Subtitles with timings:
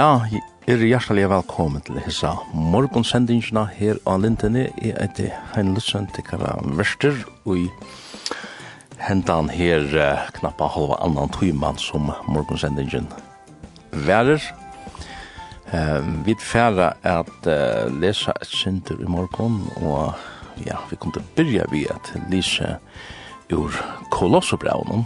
[0.00, 0.22] Ja,
[0.64, 4.62] er hjertelig velkommen til hessa morgonsendingsna her av Lintene.
[4.80, 7.66] Jeg heter Hein Lutzen, tikkara Verster, og i
[9.02, 9.84] hendan her
[10.38, 13.10] knappa halva annan tøyman som morgonsendingen
[14.08, 14.40] værer.
[15.68, 20.14] Uh, vi færa at uh, lesa et synder i morgon, og
[20.64, 22.78] ja, vi kom til å byrja vi at lise
[23.52, 23.82] ur
[24.16, 25.04] kolossobraunen.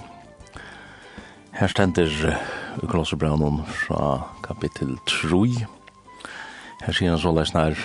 [1.58, 2.38] Her stender uh,
[2.82, 5.66] i Kolosserbraunen fra kapittel 3.
[6.84, 7.76] Her sier han så leis nær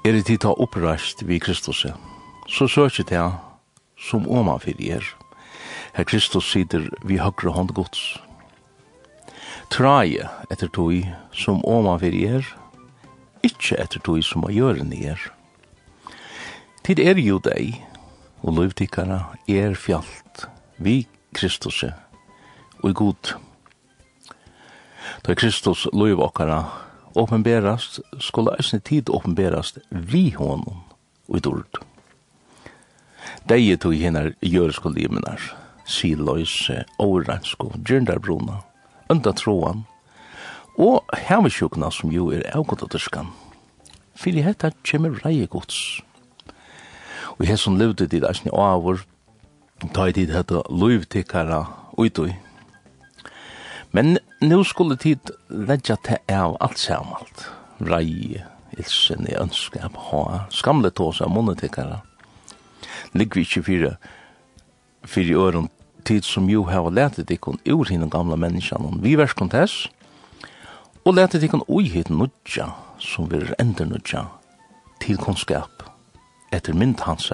[0.00, 1.84] Er det tid ta oppreist vi Kristus
[2.50, 3.26] så søker det
[4.00, 5.04] som åma fyrir er.
[5.94, 8.18] Her Kristus sider vi høyre hånd gods.
[9.70, 12.52] Traje etter tog som åma fyrir er,
[13.46, 15.20] ikkje etter tog som å gjøre ni er.
[16.82, 17.76] Tid er jo deg,
[18.42, 20.48] og lovdikara er fjalt,
[20.80, 21.04] vi
[21.36, 22.09] Kristus er
[22.82, 23.34] og i god.
[25.26, 26.64] Da Kristus lov okkara
[27.14, 30.82] åpenberast, skulle eisne tid åpenberast vi honom
[31.28, 31.80] og i dord.
[33.48, 35.40] Deie tog hinnar jøresko limenar,
[35.86, 38.60] siløyse, årensko, djerndarbruna,
[39.10, 39.84] undan troan,
[40.78, 43.32] og hemmesjukna som jo er avgoddaterskan.
[44.14, 46.00] Fyrir hetta kjemmer reie gods.
[47.38, 49.02] Og hesson levde dit eisne avur,
[49.94, 51.64] ta i tid hetta loivtikkara
[51.98, 52.34] uitui,
[53.90, 57.48] Men nu skulle tid leggja til av alt samalt.
[57.80, 58.42] Rai,
[58.78, 62.02] ilsen i ønskap, ha, skamle tås av monetikere.
[63.14, 63.94] Ligg vi ikke fyra
[65.04, 65.68] fire øren
[66.04, 69.00] tid som jo har letet ikon ur hinn gamla menneskene.
[69.02, 69.88] Vi vers kontes,
[71.04, 74.26] og letet ikon ui hit nudja, som vi er ender nudja,
[75.00, 75.84] til kunnskap,
[76.52, 77.32] etter mynd hans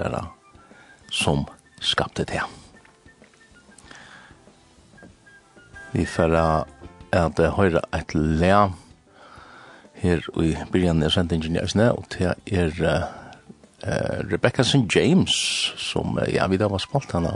[1.11, 1.45] som
[1.81, 2.41] skapte det.
[5.97, 8.49] Vi får at høyre et le
[9.97, 14.85] her i byrjan er sendt ingeniørsne, og det er uh, Rebecca St.
[14.93, 15.33] James,
[15.81, 17.31] som uh, ja, vi da var spalt henne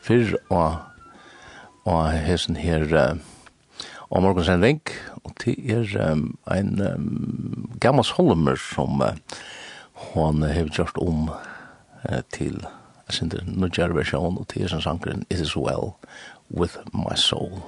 [0.00, 0.78] fyrr og,
[1.84, 3.18] og hesen her uh,
[4.08, 4.80] og morgensending,
[5.20, 9.12] og det er um, en um, gammel solmer som uh,
[10.14, 12.62] hon har gjort om uh, til
[13.12, 15.98] sin nødgjere versjon, og det er som sangren It is well
[16.48, 17.60] with my soul.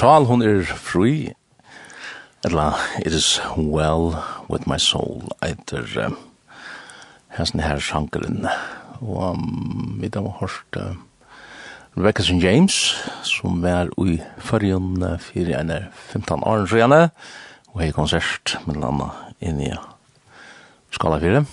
[0.00, 1.34] sal hon er fri,
[2.46, 4.16] Ella, it is well
[4.48, 6.16] with my soul, Eiter um,
[7.36, 8.48] hessen her sjankeren,
[9.02, 10.96] og um, vi da var hørt uh,
[11.98, 12.40] Rebecca St.
[12.40, 12.96] James,
[13.28, 17.02] som er ui fyrrjun uh, fyrir enn 15 år sjøene,
[17.74, 19.04] og hei konsert, mellom
[19.44, 19.74] inn i
[20.96, 21.44] skala fyrir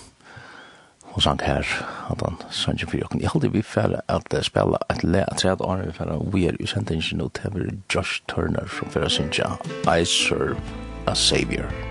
[1.18, 1.66] og sang her,
[2.10, 3.20] at han sang for jokken.
[3.20, 6.46] Jeg halde vi for at spela et le at tredje år vi for at we
[6.46, 9.10] are usendingen ut, det er Josh Turner som for å
[10.00, 10.56] I Serve
[11.06, 11.87] a Savior.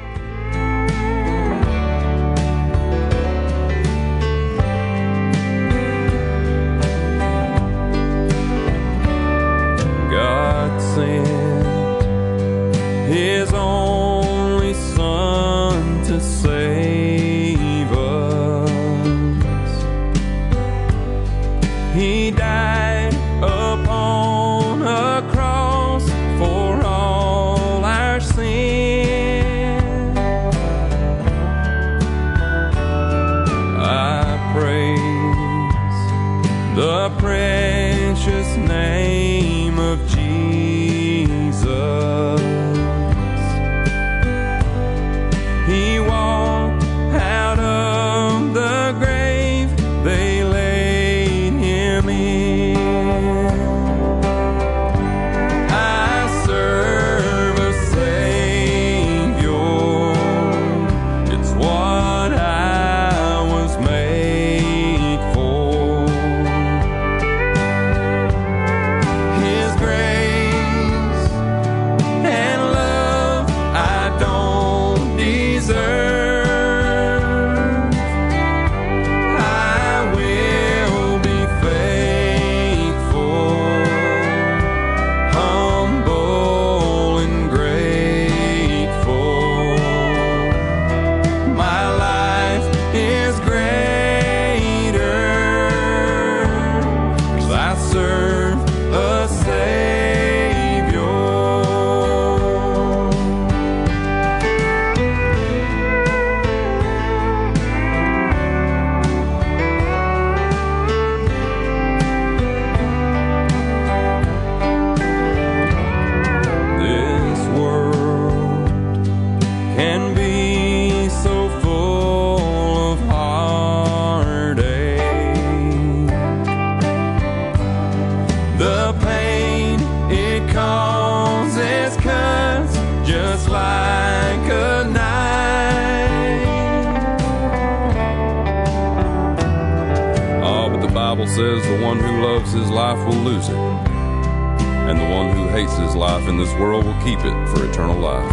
[146.60, 148.32] world will keep it for eternal life.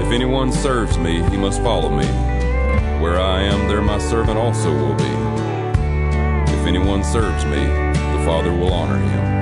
[0.00, 2.06] If anyone serves me, he must follow me.
[3.00, 5.14] Where I am, there my servant also will be.
[6.52, 9.39] If anyone serves me, the Father will honor him.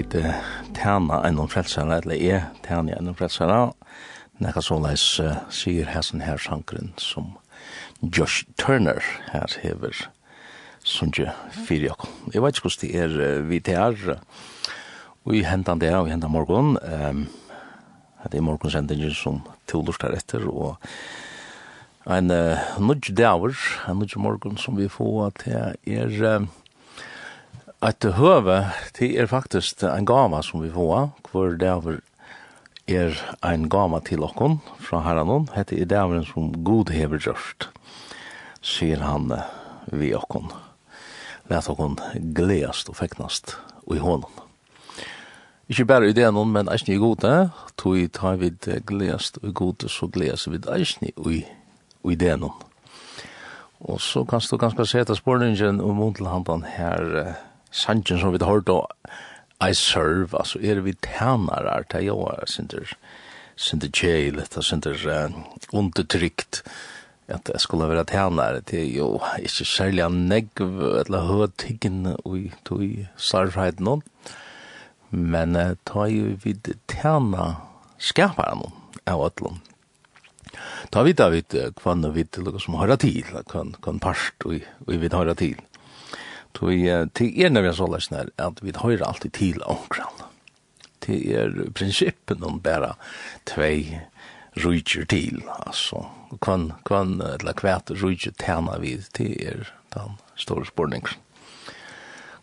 [0.00, 0.16] vid
[0.76, 3.70] tjena enn frelsara, eller er tjena enn frelsara,
[4.40, 7.34] nekka så leis uh, sier hæsen her sangren som
[8.00, 9.02] Josh Turner
[9.34, 10.06] her hever
[10.86, 11.28] sunje
[11.66, 12.06] fyrir okk.
[12.32, 14.22] Jeg vet ikke hvordan det er vi til her,
[15.26, 17.26] og i hentan det og i hentan morgon, um,
[18.24, 20.80] det er morgonsendingen som tolostar etter, og
[22.08, 23.52] en uh, nudge daver,
[23.88, 26.48] en nudge morgon som vi får at det er, Uh,
[27.80, 28.66] at høve,
[28.98, 32.00] det er faktisk en gama som vi får, hvor det er
[32.90, 33.14] er
[33.46, 37.68] ein gama til okkon fra herranon, hette i dæveren som god hever gjørst,
[38.62, 39.30] sier han
[39.92, 40.50] vi okkon.
[41.50, 41.98] Læt okkon
[42.34, 43.56] gledast og feknast
[43.86, 44.30] og i hånden.
[45.68, 49.52] Ikke bare i dæveren, men eisne i gode, tog i ta vid gledast og i
[49.52, 51.44] gode, så gledast vi eisne i,
[52.10, 52.50] i dæveren.
[53.80, 57.34] Og så kan du ganske seta spørningen om hun til her,
[57.70, 58.88] sanjen som vi har hørt og
[59.60, 62.94] I serve, altså er vi tænare, det er jo sinter
[63.56, 65.34] sinter jail, det er sinter uh,
[65.72, 66.62] undertrykt,
[67.28, 70.64] at jeg skulle være tænare, det er jo ikke særlig en negv,
[71.04, 72.86] eller høytikken i tog
[73.16, 74.02] slarfreit noen,
[75.10, 76.56] men uh, ta jo vi
[76.88, 77.50] tæna
[77.98, 78.72] skapare noen
[79.06, 79.60] av ætlån.
[80.90, 81.44] Ta vi da vi
[81.76, 85.60] kvann vi til som hører til, kvann en part vi, vi vil høre til.
[86.56, 90.24] Tog til er nevja så løsner at vi høyre alltid til omkran.
[91.00, 92.94] Til er prinsippen om bare
[93.48, 94.00] tvei
[94.60, 96.04] rujtjer til, altså.
[96.42, 101.14] Kvann, kvann, eller kvæt rujtjer tjena vi til er den store spurningen.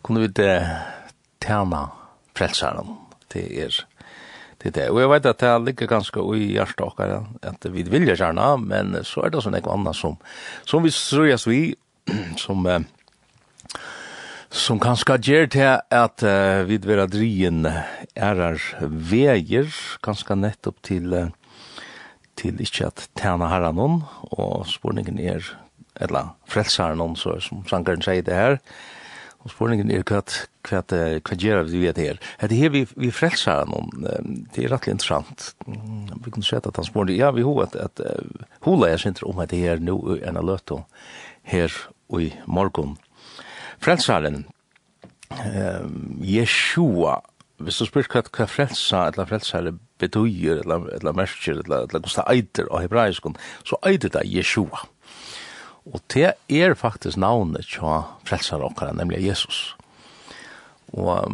[0.02, 0.56] Kunne vi det
[1.44, 1.88] tjena
[2.36, 2.96] frelsaren
[3.32, 3.84] til er
[4.58, 4.88] til det.
[4.90, 8.96] Og jeg vet at det ligger ganske i hjertet dere, at vi vilja gjerne, men
[9.06, 10.16] så er det sånn noe annet som,
[10.66, 11.60] som vi sørgjøres vi,
[12.44, 12.82] som eh,
[14.50, 17.66] som kanskje ger til at uh, vi vil ha drien
[18.16, 19.68] ærer veier,
[20.04, 21.82] kanskje nettopp til, uh,
[22.38, 24.00] til ikke at tjene herre noen,
[24.32, 25.44] og spurningen er,
[26.00, 28.56] eller frelsere noen, så, som sankaren sier det her,
[29.44, 30.92] og spurningen er kvart kvart
[31.24, 32.16] kvart gjør vi vet her.
[32.50, 34.08] Det her vi, vi frelsere noen,
[34.52, 35.52] det er rettelig interessant.
[35.68, 39.22] Vi kunne sett at han spurningen, ja, vi har at, at uh, hula er sint
[39.28, 40.80] om at det her nu er en løte
[41.48, 41.76] her
[42.08, 42.96] og i morgon
[43.84, 44.44] frelsaren,
[45.30, 45.86] eh,
[46.20, 47.18] Jeshua,
[47.58, 52.30] hvis du spyrt hva, hva frelsa, eller frelsare betyr, eller, eller merker eller, eller hvordan
[52.30, 53.26] eitir av hebraisk
[53.66, 54.84] så eitir det Jeshua.
[55.88, 59.74] Og det er faktisk navnet til frelsare okkara, nemlig Jesus.
[60.92, 61.32] Og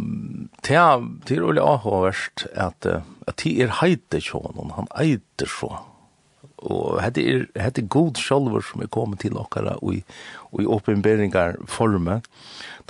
[0.66, 2.86] det er, det er veldig avhåverst at,
[3.26, 5.70] at det er heiter til honom, han eitir så.
[6.64, 10.00] Og hette er, hette god sjolver som er kommet til okkara, og
[10.54, 12.20] og i oppenberingar forme.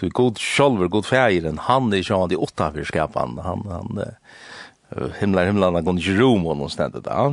[0.00, 5.49] Du god sjálver, god feiren, han er sjåan de åtta skapan, han, han uh, himlar
[5.49, 7.33] himlarna gong i rom og noen stedet da.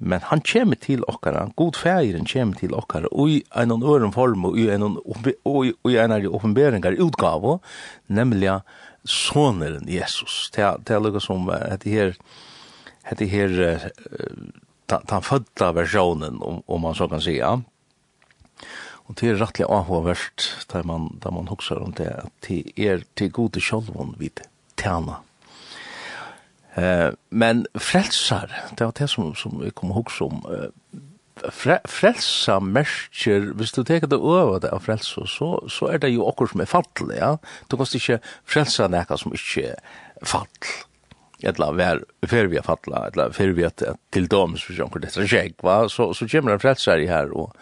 [0.00, 4.48] Men han kommer til okkara, god feiren kommer til okkara, og i en øren form,
[4.48, 7.58] og i en, og i en oppenberingar utgave,
[8.08, 8.62] nemlig
[9.04, 10.48] soneren Jesus.
[10.56, 12.16] Det er lukka som, hette her,
[13.04, 14.40] hette her, uh,
[14.90, 17.62] ta födda versionen om, om man så kan säga.
[19.10, 23.02] Og det er rettelig avhåverst, där man, där man hokser om det, at det er
[23.18, 24.44] til gode sjolvån vid
[24.78, 25.16] tjana.
[26.78, 32.60] Eh, men frelsar, det var det som, som vi kom hokser om, eh, fre, frelsa
[32.62, 36.52] merker, hvis du teker det over det av frelsa, så, så er det jo okkur
[36.52, 37.32] som er fall, ja.
[37.66, 39.74] Du kan ikke frelsa nekka som ikke
[40.22, 40.46] fall,
[41.42, 45.54] eller vær fer vi falla eller fer vi at til doms for sjón det er
[45.64, 47.56] va så så kemur ein frelsari her og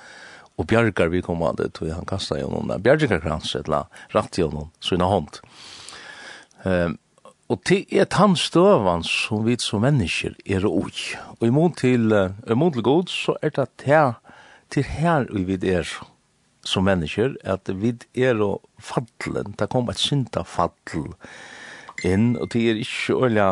[0.59, 5.09] og bjargar vi kommande til han kasta jo noen bjargarkrans eller rakt jo noen sånne
[5.09, 5.39] hånd.
[6.67, 6.99] Um,
[7.49, 10.93] og til et han tannstøvan som vi som mennesker er oi.
[11.39, 14.19] Og i mån til, i mån til god så er det her,
[14.69, 15.89] til her vi vid er
[16.69, 20.75] som mennesker at vi er og fadlen, det kom et synda fall
[22.05, 23.49] inn, og det er ikke olja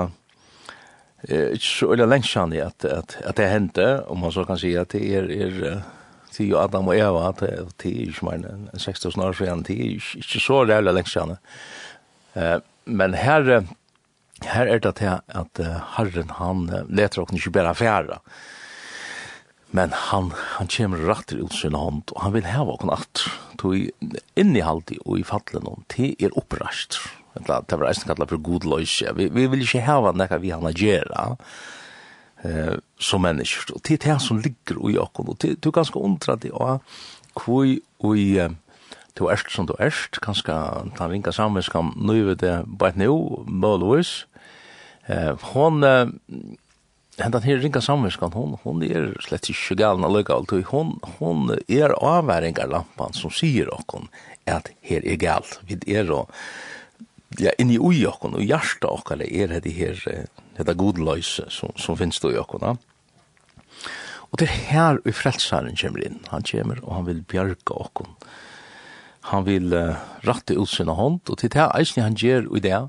[1.28, 4.74] eh, ikke så olja lengst at, at, at det hendte, om man så kan si
[4.76, 5.82] at det er, er
[6.36, 7.32] til Adam og Eva,
[7.80, 11.36] til ikke mer enn 6000 år siden, til ikke så rævlig lengst siden.
[12.36, 13.64] Eh, men her,
[14.44, 15.64] her er det til at
[15.96, 18.20] Herren, han leter oss ikke bare fjære,
[19.76, 23.24] men han, han kommer rett ut sin hånd, og han vil heve oss natt,
[23.60, 23.90] til
[24.38, 27.00] innihaldig og i fattelen, til er opprasht.
[27.36, 29.02] Det var eisen kallet for god løs.
[29.18, 31.10] Vi, vi vil ikke heve noe vi han gjør,
[32.46, 33.74] eh, som mennesker.
[33.74, 36.80] Og det er det som ligger i okken, og det er ganske undra det av
[37.36, 37.66] hvor
[38.16, 38.28] i
[39.16, 40.54] du erst som du erst, kanskje
[40.96, 43.16] ta ringa sammen, skal nøyve det bare nå,
[43.48, 44.26] målvis.
[45.08, 46.10] Eh, hon, eh,
[47.18, 51.96] hentan her ringa samvinskan, hon, hon er slett ikke galen alløyga alt, hon, hon er
[51.96, 54.10] avværingar lampan som sier okkon
[54.46, 56.28] at her er galt, vi er og
[57.40, 60.00] ja, inni ui okkon, og jarsta okkon er det her,
[60.56, 62.78] dette godløyse som, som finnes du i okkon.
[64.26, 66.18] Og det er her i frelsaren kommer inn.
[66.32, 68.16] Han kommer, og han vil bjarga okkon.
[69.32, 69.96] Han vil uh,
[70.26, 72.82] ratte ut sina hånd, og til det eisne han gjør i det,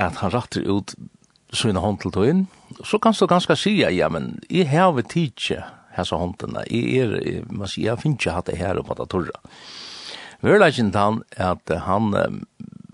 [0.00, 0.94] at han ratter ut
[1.52, 2.46] sina hånd til tog inn,
[2.86, 5.64] så kan du ganske si ja, men jeg har vi tidsje
[5.96, 9.08] hessa håndene, jeg er, man sier, jeg finner ikke hatt det her oppe på det
[9.10, 9.42] torra.
[10.40, 12.14] Vørleggen han, at han,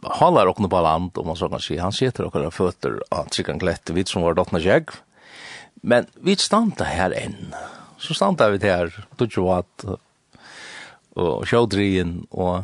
[0.06, 1.78] håller och på land om man så kan si.
[1.78, 4.90] han sitter och har fötter att sig kan vid som var dottene jag
[5.74, 7.54] men vi stanta här än
[7.98, 10.00] så stanta vi där då at, att
[11.14, 12.62] och sjödrien och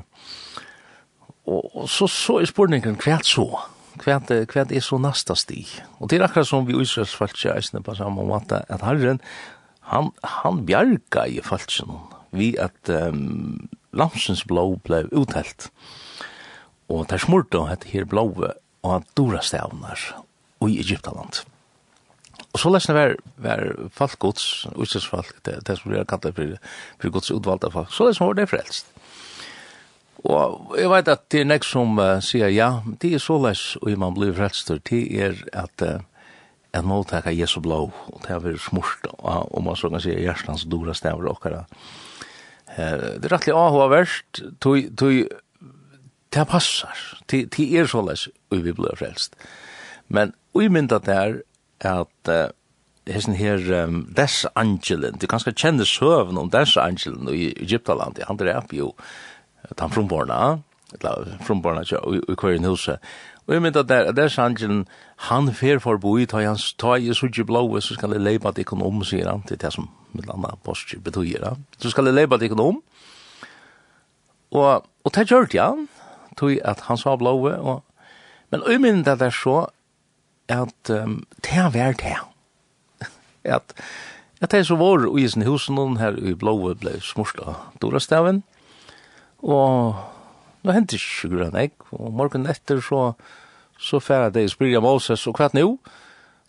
[1.45, 3.61] och så så är spurningen kvärt så
[3.93, 5.67] Hva er, hva er så næsta sti.
[6.01, 9.21] Og det er akkurat som vi Israels falske eisne på samme måte, at Herren,
[9.93, 11.93] han, han bjerga i falsen
[12.33, 15.69] vi at um, lamsens blå ble uthelt
[16.89, 20.01] og det er smurt og hette her blåve og dora stavnar
[20.67, 21.43] i Egyptaland.
[22.53, 23.63] Og så lesne var, var
[23.97, 26.57] folk gods, utstyrsfolk, det, det som blir kallet for,
[27.01, 28.91] for gods utvalgte folk, så lesne var det frelst.
[30.23, 32.69] Og jeg vet at det er nek som uh, sier ja,
[33.03, 36.05] det er så les og man blir frelst, det er at uh,
[36.77, 40.67] en måltaka Jesu blå, og det er smurt, og, og man så kan sier hjertens
[40.71, 41.65] dora stavnar okkara.
[42.77, 45.25] Uh, det er rettelig avhåverst, tog, tog
[46.33, 46.97] det passar.
[47.31, 49.37] Det er så og vi blir frelst.
[50.09, 51.41] Men vi mynda det er
[51.81, 52.53] at uh,
[53.07, 58.37] hessen her um, Des Angelen, du kanskje kjenner søvn om Des Angelen i Egyptaland, han
[58.37, 58.93] drep jo
[59.79, 60.59] han frumborna
[60.93, 62.99] eller fromborna i kvarin huset.
[63.47, 67.81] Og jeg mynda der, Des Angelen, han fer forboi, ta hans ta i sudje blåe,
[67.81, 71.01] så skal jeg leipa at ikon om, sier han, til det som mitt landa postje
[71.03, 72.83] betyr, så skal jeg leipa at ikon om,
[74.53, 75.73] og, og det gjør det, ja,
[76.39, 77.83] tog at han sa blåe, og,
[78.53, 79.57] men umyndet at det er så,
[80.53, 82.17] at um, det er vært det.
[83.57, 83.75] at,
[84.41, 87.41] at det er så vår og i sin hus, noen her i blåe ble smurt
[87.45, 88.43] av Dorastaven,
[89.43, 89.99] og
[90.63, 93.13] nå hendte ikke grønn jeg, og morgen etter så,
[93.81, 95.77] så færre det i Spryga Moses, og hva nå?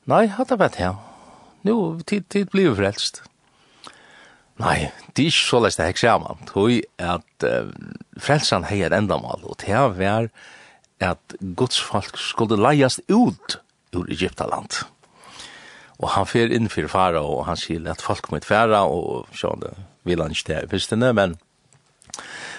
[0.09, 0.91] Nei, hadde vært det.
[1.63, 3.23] Nå, tid, tid blir frelst.
[4.61, 6.41] Nei, det er ikke så lest det hekk sammen.
[6.49, 7.71] Tøy at uh,
[8.21, 10.29] frelsan hei et endamal, og det var
[11.03, 13.57] at Guds folk skulle leiast ut
[13.93, 14.83] ur Egyptaland.
[16.01, 19.65] Og han fer inn for fara, og han sier at folk må færa, og sånn,
[20.07, 21.35] vil han ikke det i fyrstene, men,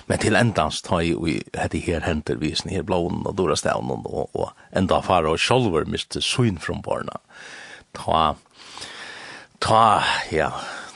[0.08, 1.28] men til endans tøy, og
[1.58, 5.86] hette her henter visen, her blåen og dora stavnen, og, og enda fara, og sjolver
[5.90, 7.20] miste syn fra barna.
[7.94, 8.22] Ta,
[9.62, 9.84] ta,
[10.34, 10.50] ja,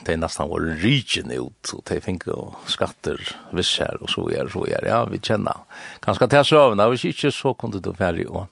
[0.09, 3.19] det er nesten vår rydgen ut, og det finner jo skatter,
[3.53, 5.67] visser, og så er, så er, ja, vi kjenner.
[6.01, 8.47] Kanskje til søvnene, hvis ikke så kunne du være og,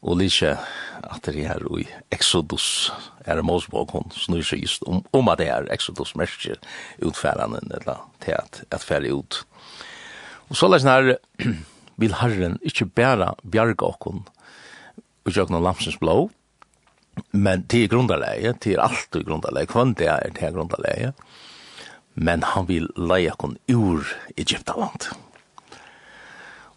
[0.00, 0.54] og lise
[1.04, 1.84] at det her i
[2.16, 2.88] Exodus
[3.28, 6.56] er Mosebok, hun snur seg just om, om at det er Exodus merker
[7.04, 9.42] utfærende, eller til at, at færre ut.
[10.48, 11.12] Og så lesen her,
[12.00, 14.24] vil Herren ikke bæra bjerga okkon,
[15.28, 16.30] og jøkna lamsens blå,
[17.30, 21.12] Men det er grundarläge, det er alt i grundarläge, kvann det är det grundarläge.
[22.14, 24.06] Men han vill leja kon ur
[24.36, 25.08] Egyptaland.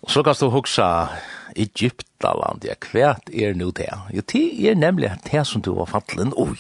[0.03, 1.09] Og så kan du huska
[1.55, 3.89] Egyptaland, ja, kvært er nu det?
[4.11, 6.57] Jo, det er nemlig det som du var fallen oi.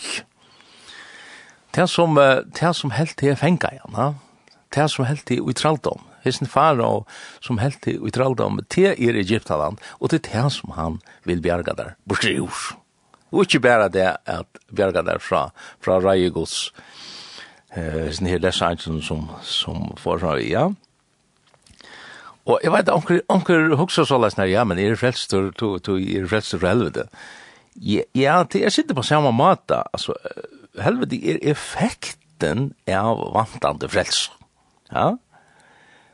[1.75, 2.15] Det som,
[2.59, 4.15] det som helt er fenga igjen,
[4.75, 7.03] det som helt til utraldom, Hesten fara
[7.43, 11.75] som helt til utraldom, det er Egyptaland, og det er det som han vil bjerga
[11.75, 12.82] der, bortsett ur.
[13.33, 15.47] Og ikke bare det at bjerga der fra,
[15.81, 16.69] fra Reiegods,
[17.75, 20.67] eh, sin her lesangen som, som foreslår, ja.
[22.45, 26.27] Og jeg vet, onker, onker hoksa så lesner, ja, men er frelstur, to, to, er
[26.29, 27.07] frelstur for helvete.
[27.79, 30.13] Ja, det er sitte på samme måte, altså,
[30.83, 34.35] helvete er effekten av vantande frelst.
[34.93, 35.15] Ja,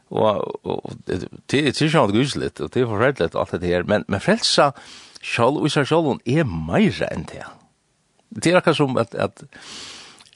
[0.10, 4.06] og, og det, det er sånn gudsligt, og det er forferdelig alt det her, men,
[4.08, 7.46] men frelsa, frelsa, Sjálv og seg sjálv er mer enn det.
[8.30, 9.44] Det er akkurat som at, at,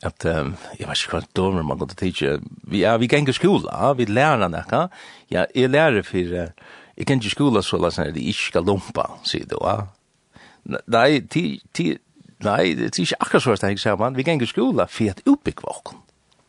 [0.04, 3.36] at um, jeg vet ikke hva dømer man går til tidsje, vi, ja, vi ganger
[3.38, 4.88] skola, vi lærer noe.
[5.32, 9.08] ja, jeg lærer for, uh, jeg ganger skola så la sånn, jeg ikke skal lumpa,
[9.24, 9.84] sier du, ja.
[10.64, 11.92] Nei, ti, ti,
[12.44, 15.24] nei, det er ikke akkurat så at jeg sier man, vi ganger skola for at
[15.28, 16.03] utbyggva våkken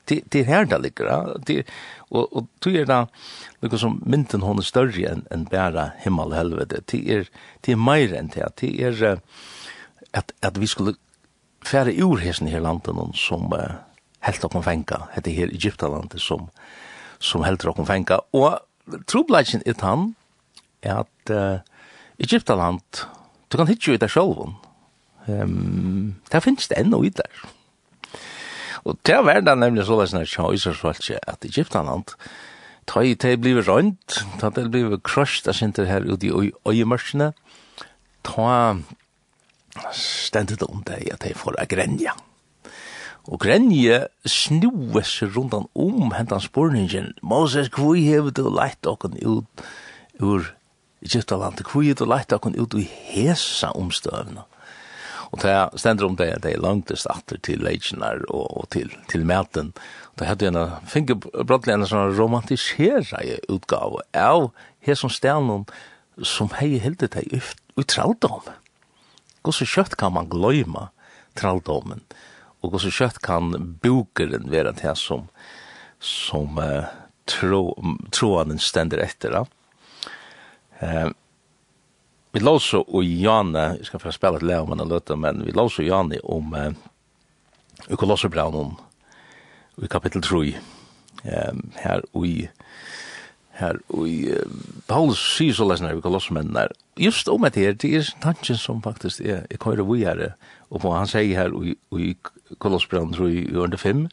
[0.05, 1.65] det det här där ligger det
[1.97, 3.07] och och du är där
[3.61, 7.29] liksom som mynten hon är större än än bara himmel och helvete det är
[7.61, 9.19] det är mer än det det är
[10.13, 10.95] att att vi skulle
[11.65, 13.63] färre ur hesen här landet och som
[14.21, 16.49] helt och konfänka heter här Egyptaland som
[17.19, 18.59] som helt och konfänka och
[19.07, 20.15] troblagen är han
[20.81, 21.57] är att uh,
[22.19, 22.81] Egyptaland
[23.49, 24.55] du kan hitta ju det själv
[25.27, 27.27] Ehm, um, där finns det ännu ut där.
[28.85, 32.13] Og det var det nemlig så løsene tja Israelsvalgje at Egyptaland,
[32.87, 37.33] ta i det blivet rønt, ta det blivet krøst, jeg synte her ute i øyemørsene,
[38.25, 38.77] ta
[39.93, 42.13] stendet om det at jeg får grenja.
[43.25, 47.15] Og grenje snues rundt rundan om hentan spurningen.
[47.23, 49.65] Moses, hvor hever du leit okken ut
[50.21, 50.53] ur
[51.03, 54.45] Egyptaland, Hvor hever du leit okken ut i hesa omstøvna?
[55.35, 58.93] Og det stender om det at det er langtest atter til leitjenar og, og til,
[59.11, 59.73] til maten.
[60.13, 64.53] Og det hadde en finke brottelig en sånn romantisera utgave av
[64.87, 65.67] her som stenen
[66.23, 67.41] som hei hilde det i
[67.91, 68.47] traldom.
[69.43, 70.89] Gås så kjøtt kan man gløyma
[71.37, 72.05] traldomen,
[72.63, 73.51] og gås så kjøtt kan
[73.83, 75.27] bokeren være det som,
[75.99, 76.87] som uh,
[77.29, 77.75] tro,
[78.15, 79.43] troanen stender etter.
[80.79, 81.11] Uh,
[82.35, 85.53] vi låser og Janne, jeg ska få spela ett Leo, om en löte, men vi
[85.53, 86.73] låser og Janne om eh,
[87.89, 88.75] i Kolosserbraunen
[89.83, 90.55] i kapitel 3
[91.25, 92.49] um, her og i
[93.59, 94.51] her og i uh,
[94.91, 96.69] Paulus sier så lesen her i der.
[96.99, 100.35] just om det her, det er tanken som faktisk er i køyre vi her
[100.71, 101.55] og på, han sier her
[101.91, 102.17] og i
[102.59, 104.09] Kolosserbraunen 3 i under 5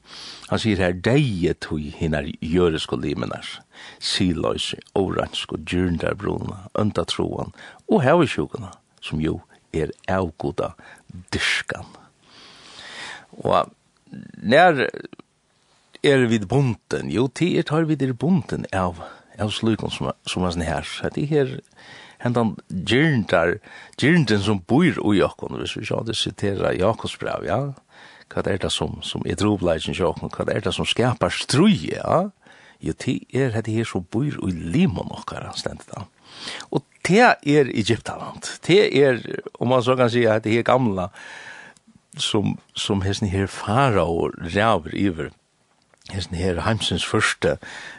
[0.49, 3.61] han sier her deget tog hinner gjøres og limenar
[3.99, 7.53] siløse, oransk og djurndarbrona, unda troan
[7.91, 8.71] og hevesjukene,
[9.03, 9.39] som jo
[9.75, 10.73] er avgoda
[11.33, 11.87] dyrskan.
[13.43, 13.71] Og
[14.41, 14.85] nær
[16.01, 19.03] er vid bunten, jo, ti er tar vid er bunten av,
[19.39, 21.59] av slukon som, som er sånn her, det her
[22.21, 23.57] hendan gyrndar,
[24.01, 27.61] gyrnden som bor i okkon, hvis vi sjå det sitera Jakobs brev, ja,
[28.31, 32.29] hva er det som, som er drobleisen sjokken, hva er det som skapar strui, ja,
[32.81, 36.05] jo, ti er hette her som bor i limon okkara, stendt da.
[36.73, 38.47] Og te er Egyptaland.
[38.65, 39.21] Te er,
[39.59, 41.09] om man så kan si, hette her gamla,
[42.17, 45.31] som, som hesten her fara og ræver iver,
[46.11, 47.57] hesten her heimsins første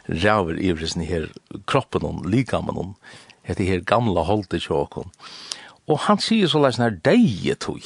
[0.09, 1.31] ræver iver, hesten her
[1.67, 2.95] kroppen og likamen og
[3.49, 5.11] hette her gamla holdet tjåkon.
[5.91, 7.83] Og han sier så leis nær deie tog.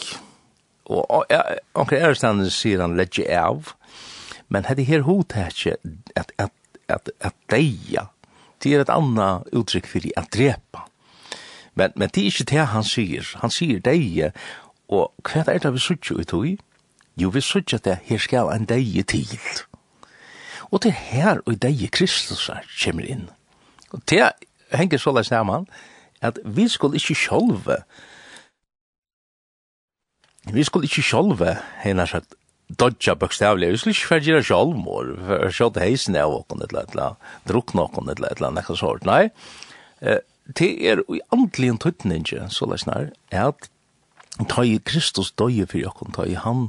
[0.87, 1.25] Og
[1.75, 3.73] anker ærestanden sier han ledje av,
[4.53, 5.75] men hette her hodtetje
[6.15, 6.53] at, at
[6.89, 8.09] at, at deia,
[8.63, 10.87] det er et annet uttrykk for at drepa.
[11.77, 13.27] Men, men det er ikke det han sier.
[13.43, 14.31] Han sier deia,
[14.89, 16.57] og hva er det vi sutja ut i?
[17.21, 19.29] Jo, vi sutja det, her skal en deia til.
[20.71, 23.29] Og det er her og deia Kristus er kommer inn.
[23.93, 24.33] Og det
[24.73, 25.67] henger så leis sammen,
[26.21, 27.77] at vi skulle ikke sjolve,
[30.53, 32.35] vi skulle ikke sjolve, henne sagt,
[32.69, 37.15] dodja bokstavlig, vi skulle ikke fyrir gira sjálfmor, for sjálf heisen av okon et eller
[37.47, 39.29] drukna okon et eller nekka sort, nei,
[40.01, 43.71] det er i andelig en tøytninge, så lesnar, er at
[44.51, 46.69] ta i Kristus døye fyrir okon, ta i han,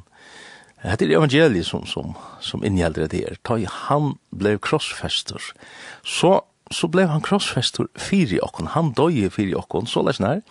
[0.84, 3.38] Det er evangeliet som, som, som innhjelder det her.
[3.44, 5.42] Ta i han blei krossfester.
[6.06, 6.32] Så,
[6.72, 8.70] så blei han krossfester fyrir okkon.
[8.76, 9.90] Han døye fyrir okkon.
[9.90, 10.44] Så leis nær,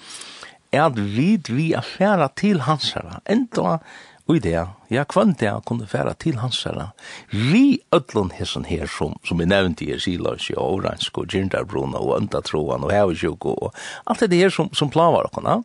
[0.74, 3.20] er at vi vi er færa til hans herra.
[3.30, 3.78] Enda
[4.26, 4.56] Og i det,
[4.90, 6.88] ja, kvann det jeg kunne færa til hans herre,
[7.30, 12.16] vi ødlån hessen her, som, som jeg nevnte i Siløs, og Oransk, og Gjerdarbrona, og
[12.18, 13.70] Øndatroan, og Hevesjuk, og
[14.10, 15.60] alt det her som, som plavar okkona,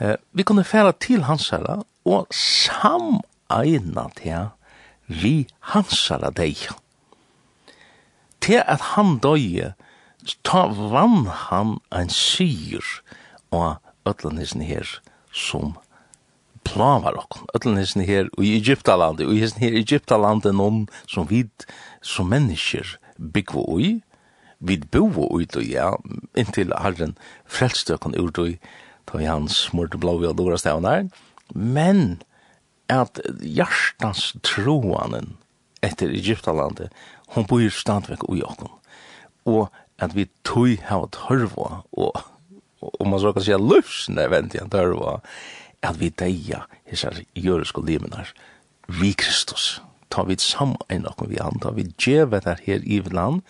[0.00, 4.48] eh, vi kunne færa til hans herre, og sameina til
[5.12, 5.34] vi
[5.74, 6.56] hans herre deg.
[8.40, 9.74] Til at han døye,
[10.40, 12.80] ta vann han en syr,
[13.52, 13.76] og
[14.08, 14.88] ødlån hessen her,
[15.28, 15.76] som
[16.64, 17.40] plavar ok.
[17.56, 21.44] öllun hessin her i Egyptalandi, og hessin her i Egyptalandi noen som vi
[22.02, 24.00] som mennesker byggvo ui,
[24.62, 25.92] vi bovo ui du, ja,
[26.38, 27.16] inntil herren
[27.50, 28.56] frelstøkken ur du,
[29.06, 31.08] ta i hans smurte blåvi og dora stavnar,
[31.54, 32.22] men
[32.92, 35.36] at hjertans troanen
[35.82, 36.86] etter Egyptaland,
[37.34, 38.70] hon bor stadvek ui okkom,
[39.50, 39.72] og
[40.02, 42.22] at vi tog hava tørva, og,
[42.82, 45.18] og man så kan sija lufsne vent igjen tørva,
[45.82, 48.32] at vi deia hessar jøresko limenar
[48.88, 49.80] vi Kristus.
[50.12, 50.36] Ta vi
[50.88, 53.42] ein okkum vi andra vi djeva der her i land,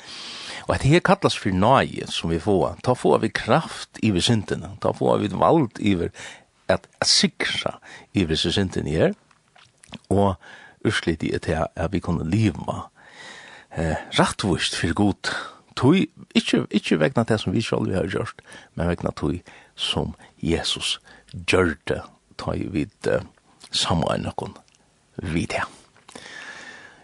[0.68, 4.20] og at her kallast for nage som vi får, ta får vi kraft i vi
[4.20, 6.08] syndene, ta får vi vald i vi
[6.68, 7.78] at, sikra
[8.14, 9.12] i vi syndene her,
[10.08, 10.36] og
[10.84, 12.88] urslit i et at vi kunne liva
[13.76, 15.34] eh, rattvist for god,
[15.76, 18.40] tui, ikkje, ikkje vegna det som vi sjálf har gjort,
[18.74, 19.42] men vegna tui
[19.74, 21.00] som Jesus
[21.32, 21.74] gjør
[22.42, 23.22] ta i vid uh,
[23.70, 24.58] samlein noen
[25.22, 25.70] vid her.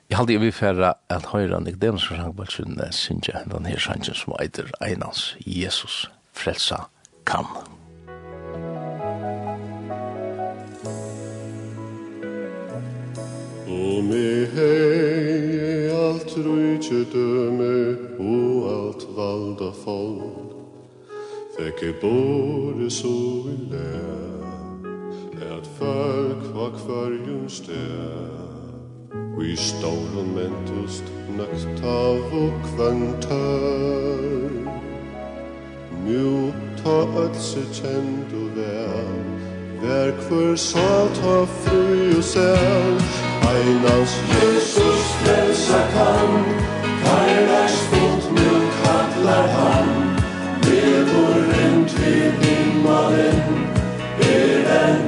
[0.08, 4.32] Jeg halte jeg vil fære at høyre Nikdemus for Sangbalsen synge den her sangen som
[4.40, 6.88] eitir Einans Jesus frelsa
[7.28, 7.44] kan.
[13.68, 17.76] Om i hei alt rujtjedøme
[18.16, 20.56] og alt valda folk
[21.58, 23.16] Fekke bore så
[23.52, 24.37] i lær
[25.56, 28.38] at folk var kvørjum steg
[29.38, 31.04] Vi stålen mentust
[31.38, 34.58] nøkt av og kvantør
[36.04, 39.16] Nu ta ötse kjent og vel.
[39.82, 40.88] Vær kvar sa
[41.20, 43.02] ta fru og sel.
[43.48, 46.32] Einans Jesus frelsa kan
[47.04, 48.50] Kairars fot nu
[48.82, 49.88] kallar han
[50.64, 53.58] Vevor rent vid himmelen
[54.20, 55.07] Er en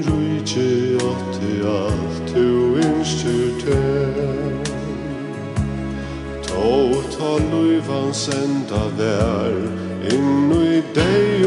[7.91, 9.55] skrivan senda vær
[10.13, 11.40] Innu i deg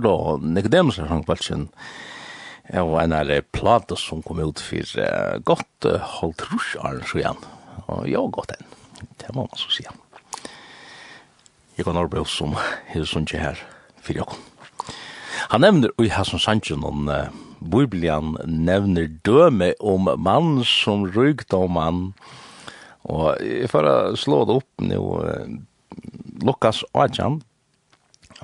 [0.00, 1.68] da Nicodemus har sang balsen
[2.78, 7.42] og en er plata som kom ut for uh, godt uh, holdt rusjaren så igjen
[7.86, 8.70] og jeg har gått en
[9.18, 9.84] det må man så si.
[11.76, 13.62] Jeg kan arbeid som er sånn ikke her
[14.02, 14.28] for jeg
[15.50, 17.10] han nevner og jeg har som sannsyn noen
[17.62, 22.00] Biblian nevner døme om mann som rygd om mann
[23.02, 25.60] og jeg får slå det opp nå Uh,
[26.42, 27.42] Lukas 18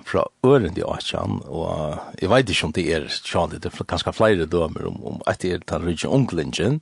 [0.07, 4.13] fra øren til Achan, og jeg vet ikke om det er Charlie, det er ganske
[4.13, 6.81] flere dømer om, om at det er den rydde onklingen,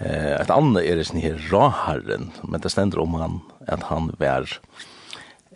[0.00, 4.48] eh, et annet er sånn her raharren, men det stender om han, at han var,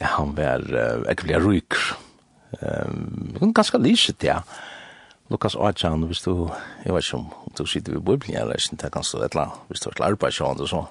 [0.01, 1.79] han var uh, ekkert ryk,
[2.61, 4.43] um, ganske lyset, ja.
[5.31, 6.47] Lukas Achan, hvis du,
[6.85, 9.33] jeg vet ikke om, om du sitter ved Bibelen, eller ikke, det er ganske et
[9.33, 10.85] eller annet, hvis du har klart på Achan, og så,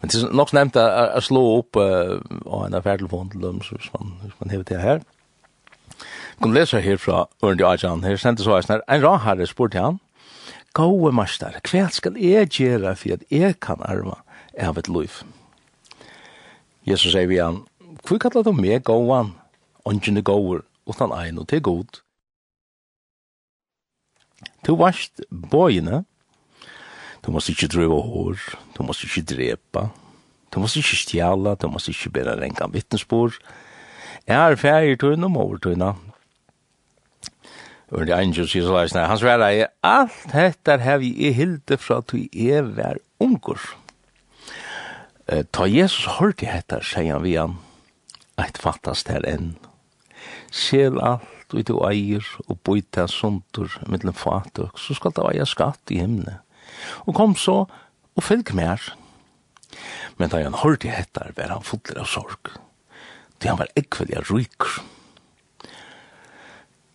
[0.00, 3.88] Men det er nok nevnt å slå opp uh, og en affærtelefon til dem, hvis
[3.94, 5.00] man, hvis man hever det her
[6.42, 10.00] kan lese her fra Ørndi Ajan, her sendte så eisner, en ra herre spurte han,
[10.76, 14.18] Gåe master, hva skal jeg gjøre for at jeg kan arva
[14.60, 15.22] av et liv?
[16.84, 17.62] Jesus sier vi han,
[18.04, 19.32] hva kallar du meg gåan,
[19.88, 22.02] ånden er gåer, utan ein og til god?
[24.68, 26.04] Du varst bøyene,
[27.24, 28.42] du måst ikke drøve hår,
[28.76, 29.88] du måst ikke drepa,
[30.52, 33.40] du måst ikke stjala, du måst ikke bæra renka vittnesbord,
[34.26, 35.92] Jeg er ferdig tøyne og overtøyne.
[37.94, 41.78] Og det er sier så leis, han sverre er, alt dette har vi i hilde
[41.78, 43.62] fra at vi er vær unger.
[45.30, 47.58] Eh, ta Jesus hørte dette, sier han vi han,
[48.42, 49.54] eit fattast her enn.
[50.50, 55.94] Sjel alt ut og eier og byta sundur mittlen fatuk, så skal det eie skatt
[55.94, 56.40] i himne.
[57.06, 57.64] Og kom så,
[58.16, 58.82] og fylg mer.
[60.18, 62.50] Men da han hørte dette, var han fotler av sorg.
[63.38, 64.80] Det han var ekvelig rykker.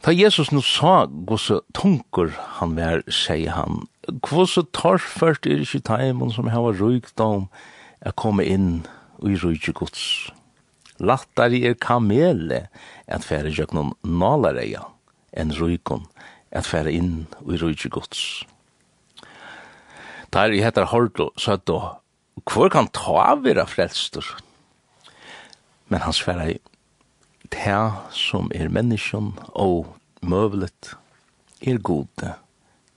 [0.02, 3.84] Ta Jesus nu sa gosse tunkur han vær, sier han,
[4.26, 7.46] gosse torført er ikkje teimen som hava rykdom
[8.02, 8.72] er komme inn
[9.22, 10.06] i rykje gods.
[10.98, 12.64] Lattari er kamele
[13.06, 14.88] at fære jøknon nalareia
[15.38, 16.08] enn rykon
[16.50, 18.24] at fære inn i rykje gods.
[20.34, 21.78] Ta er i hetar hordo, sa då,
[22.50, 24.26] hvor kan ta vera frelstur?
[25.94, 26.58] Men han sverra i,
[27.52, 27.80] det
[28.16, 30.94] som er menneskjon og møvlet
[31.62, 32.36] er gode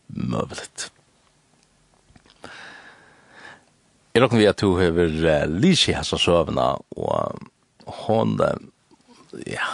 [0.08, 0.90] møvlet.
[4.14, 7.38] Jeg råkker vi at du hever uh, i hans og søvna, og
[8.04, 8.36] hon,
[9.42, 9.64] ja,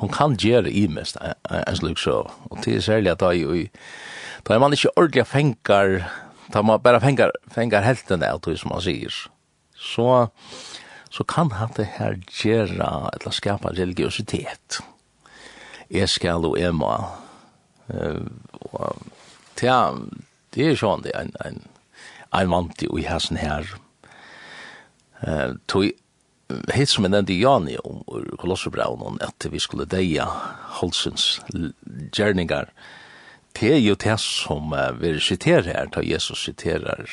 [0.00, 2.24] hon kan gjøre i mest en slik så.
[2.50, 3.68] Og til særlig at da er,
[4.48, 6.10] da man ikke ordentlig fengar,
[6.52, 9.14] da man bare fengar, fengar heltene av det som man sier,
[9.78, 10.26] så,
[11.14, 14.80] så kan han det her gjøre, eller skapa religiøsitet.
[15.90, 16.90] Jeg skal og jeg må.
[18.60, 19.02] Og
[19.60, 20.00] det er,
[20.54, 21.60] det er sånn det er en, en,
[22.34, 23.68] en vant i hessen her.
[25.70, 25.92] Tog
[26.74, 28.02] hitt som en endi jani om
[28.40, 30.26] kolosserbraunen, at vi skulle deia
[30.80, 31.38] holsens
[32.10, 32.72] gjerningar,
[33.54, 37.06] det er jo det som vi siterer her, da Jesus siterer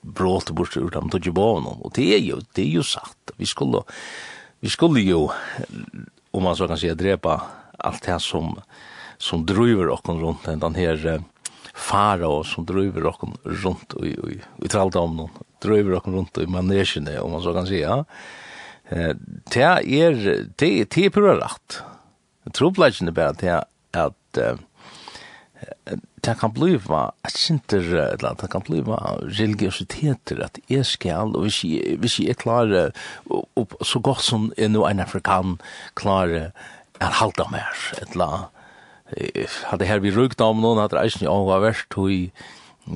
[0.00, 3.30] bråte bort ur dem tog ju barn och det är ju det är ju satt.
[3.36, 3.82] Vi skulle
[4.60, 5.28] vi skulle ju
[6.30, 7.42] om man så kan säga drepa
[7.78, 8.60] allt det här som
[9.18, 11.22] som driver och runt den här
[11.74, 15.30] fara och som driver och runt och i i tralta om någon
[15.62, 18.04] driver och runt i manegen om man så kan säga.
[18.88, 19.14] Eh
[19.50, 21.82] det är det det är på rätt.
[22.52, 24.38] Trubbeln är bara det att
[26.24, 31.46] det kan bli bliva et sinter, eller det kan bliva religiositeter, at jeg skal, og
[31.46, 32.90] hvis jeg, hvis jeg klarer,
[33.30, 35.58] og, så godt som jeg nå en afrikan
[35.94, 36.50] klarer,
[37.00, 38.50] er halda mer, eller
[39.70, 42.12] hadde her vi rugt om noen, hadde reisen jo var verst, og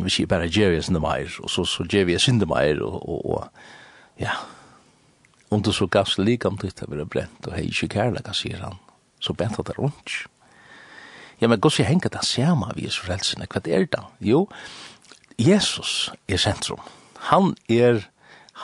[0.04, 3.00] hvis jeg bare gjør jeg sinne meir, og så, så gjør jeg sinne meir, og,
[3.08, 4.36] og, og ja,
[5.50, 8.78] om du så gass likam om det var brent, og hei ikke kærlega, sier han,
[9.20, 10.16] så bent at det er rundt.
[11.44, 13.44] Ja, men gossi henga det sama vi er frelsene.
[13.52, 13.98] Hva er det?
[14.24, 14.46] Jo,
[15.36, 16.80] Jesus er sentrum.
[17.28, 18.06] Han er,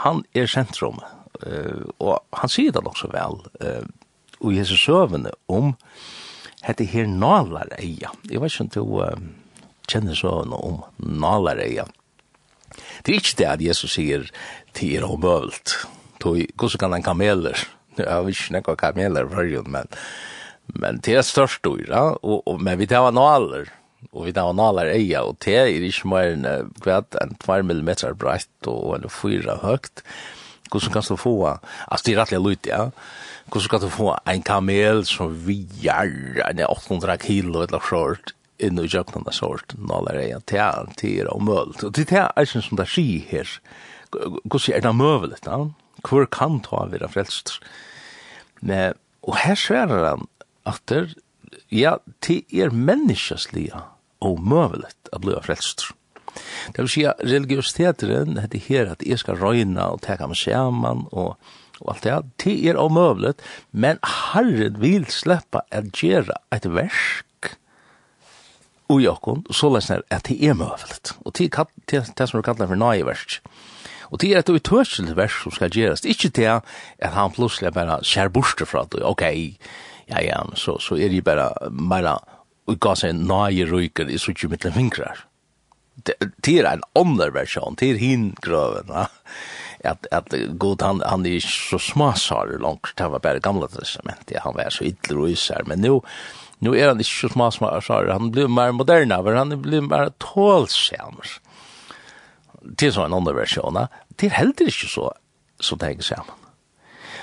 [0.00, 1.02] han er sentrum.
[1.44, 3.84] Uh, og han sier det også vel, uh,
[4.40, 5.74] og Jesus søvende om
[6.64, 8.14] hette her nalareia.
[8.30, 9.12] Jeg vet ikke om du uh,
[9.84, 11.84] kjenner søvende om nalareia.
[13.04, 14.24] Det er ikke det at Jesus sier
[14.72, 15.76] til er omøvelt.
[16.56, 17.60] Gos kan han kameler?
[18.00, 19.96] Jeg vet ikke noen kameler men
[20.74, 22.16] Men det er størst störst ja?
[22.22, 23.70] og, og, men vi tar naler,
[24.12, 28.14] og vi tar naler eia, og det er ikke mer enn kvart enn 2 millimeter
[28.14, 30.04] breit og en 4 høgt.
[30.70, 31.34] Hvordan kan du få,
[31.90, 32.90] altså det er rettelig lyt, ja,
[33.50, 38.78] hvordan kan du få en kamel som vi gjør, en 800 kilo eller skjort inn
[38.78, 41.82] i jøkken av sort, naler eia, det er det og mølt.
[41.84, 43.54] Og det er ikke som det sier her,
[44.12, 45.64] hvordan er det møvelet, ja?
[46.06, 47.58] Hvor kan ta vi det frelst?
[48.64, 48.96] Men,
[49.26, 50.28] og her sverer han,
[50.68, 51.14] atter,
[51.72, 53.84] ja, te er menneskeslige
[54.24, 55.90] og møvelet å bli frelst.
[56.74, 61.06] Det vil si at religiøsiteteren, heter her at jeg skal røyna og teka meg sammen
[61.10, 61.34] og,
[61.80, 63.42] og alt det, det er omøvelet,
[63.72, 67.26] men Herren vil sleppa at gjøre et versk
[68.90, 71.14] ui okkon, så lesner at det er møvelet.
[71.24, 73.38] Og det er det som er kallar for nøye versk.
[74.10, 76.08] Og det er et utørselig vers som skal gjerast.
[76.08, 79.04] Ikke det at han plutselig bare skjer borste fra det.
[79.06, 79.22] Ok,
[80.10, 82.10] ja, ja, så, så er det bare mer
[82.70, 85.24] og gav seg nøye røyker i suttje ikke mitt vinkrar.
[86.06, 89.08] Det, det er en annen versjon, det er hin grøven, ja.
[89.80, 94.42] At, at god, han, han er så smasar langt, det var bare gamle testament, ja,
[94.44, 96.02] han var så ytler og især, men nu,
[96.60, 101.32] nu er han ikke så smasar, han blir mer moderne, han blir mer tålsammer.
[102.60, 103.80] Det er så en annen versjon,
[104.20, 105.08] det er heller ikke så,
[105.64, 106.36] så tenker sammen.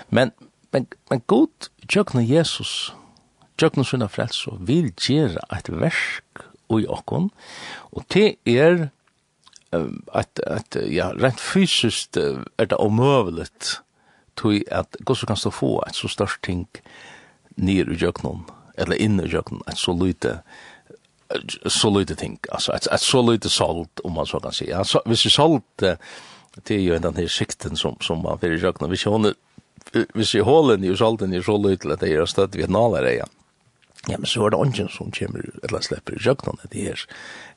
[0.10, 0.34] Men,
[0.74, 2.94] men, men god, tjøkna Jesus,
[3.58, 7.30] tjøkna sunna frelse, vil gjere et versk ui okkon,
[7.92, 8.90] og det er
[9.72, 13.78] at, at ja, rent fysiskt er det omøvelet
[14.38, 16.68] tog at gos kan stå få et så størst ting
[17.58, 18.46] nir i jøknon,
[18.78, 20.40] eller inn i jøknon, et så lite
[21.68, 24.70] så lite ting, altså et, et så lite salt, om man så kan si.
[24.70, 28.40] Ja, så, hvis vi salt, det er jo en den her sikten som, som man
[28.40, 29.34] fyrir jøknon, hvis hun
[29.94, 33.34] hvis jeg hålen i salten er så løytel at det er støtt vi vietnaler igjen,
[34.08, 37.06] ja, men så er det ånden som kommer, eller slipper i kjøkkenen, det er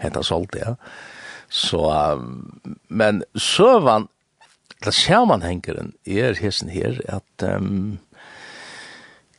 [0.02, 0.74] hentet salt, ja.
[1.50, 1.82] Så,
[2.88, 4.08] men søvann,
[4.80, 7.98] eller sammanhengeren, er hessen her, at um,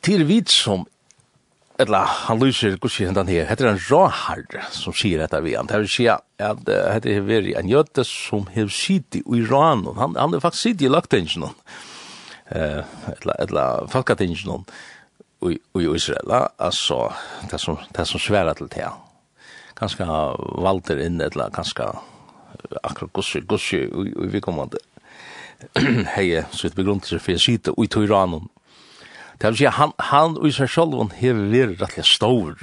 [0.04, 0.88] til vit som
[1.82, 3.48] Eller, han lyser, hva sier han her?
[3.50, 5.66] Hette er en rahard som sier dette vi han.
[5.66, 9.82] Det vil si at hette er veri en jøte som hev sitt i Iran.
[9.98, 11.48] Han, han er faktisk sitt i løgtingen.
[11.48, 11.56] Han
[12.52, 14.66] eh eller eller folkatingen
[15.40, 17.14] och i Israel altså
[17.52, 18.92] det som det som sværer til det
[19.76, 20.06] ganska
[20.62, 21.84] valter inn eller ganska
[22.84, 24.76] akkurat gosse gosse och vi kommer att
[26.08, 28.50] heje så ett begrund till för skita og i Iran
[29.42, 32.56] Det vil si han han og seg själv han hever vært rettelig stor.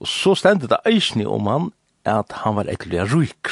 [0.00, 1.72] og så ständer det eisni om han
[2.04, 3.48] at han var äckliga ruik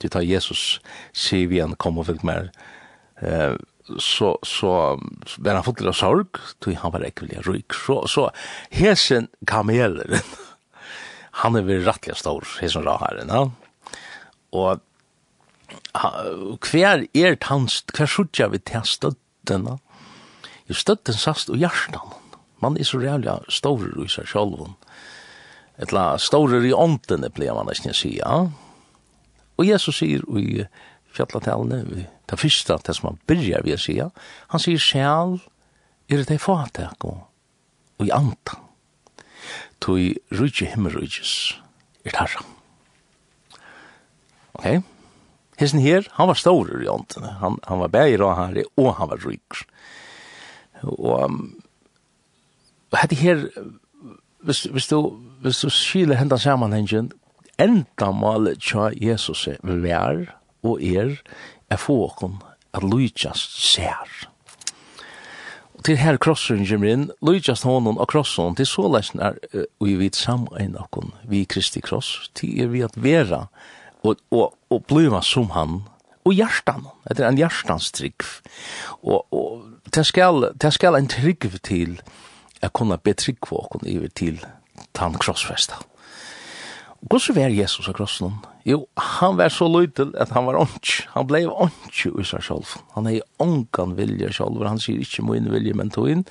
[0.00, 0.80] til ta Jesus
[1.12, 2.50] sier vi han kom og fikk mer
[3.22, 3.56] eh
[3.98, 4.72] så, så
[5.38, 7.76] var han fått av sorg, tog han var ikke vilja ryk.
[7.76, 8.28] Så, så
[8.74, 10.18] hesen kameler,
[11.42, 13.46] han er vel rettelig stor, hesen raharen, ja.
[14.56, 14.82] Og
[16.66, 19.66] hver er tans, hver sutja vi til støtten.
[20.66, 22.14] Jo støtten sast og hjertan.
[22.62, 24.76] Man er så reallig stor i seg sjálfun.
[25.82, 28.46] Etla, stor i ånden, pleier man nesten å si, ja.
[29.56, 30.64] Og Jesus sier i
[31.16, 33.96] fjallatalene, det første, det som han byrjar ved å si,
[34.52, 35.38] han sier sjæl,
[36.08, 37.24] er det fatak og,
[37.98, 38.60] og i anta.
[39.82, 41.32] Toi rujtje himmerujtjes
[42.06, 42.44] er tarra.
[44.56, 44.82] Ok?
[45.60, 47.24] Hessen her, han var stor i ånden.
[47.40, 49.62] Han, han var bæger og herre, og han var ryk.
[50.82, 51.38] Og um,
[52.96, 53.46] hette her,
[54.44, 57.12] hvis, hvis du, hvis du skile hendan samanhengen,
[57.58, 61.18] enda malet tja Jesus er vær, og er
[61.70, 62.12] er få
[62.74, 64.28] at lujtjast ser.
[65.76, 69.36] Og til her krossen kommer inn, lujtjast honom og krossen, til så lesen er
[69.82, 73.46] vi vid samein okon vi Kristi kross, til er vi at vera
[74.04, 75.82] og, og, og bliva som han,
[76.26, 78.24] og hjertan, det er en hjertans trygg.
[79.02, 82.00] Og, og det skal, det skal en trygg til,
[82.62, 84.40] jeg kunne betrygg for okken, til
[84.96, 85.78] tann krossfesta.
[87.00, 88.38] Hvordan var Jesus av krossen?
[88.66, 91.04] Jo, han var så løytel at han var ånds.
[91.12, 92.72] Han ble ånds i seg selv.
[92.96, 96.24] Han er ångan vilje selv, han sier ikke min vilje, men tog inn.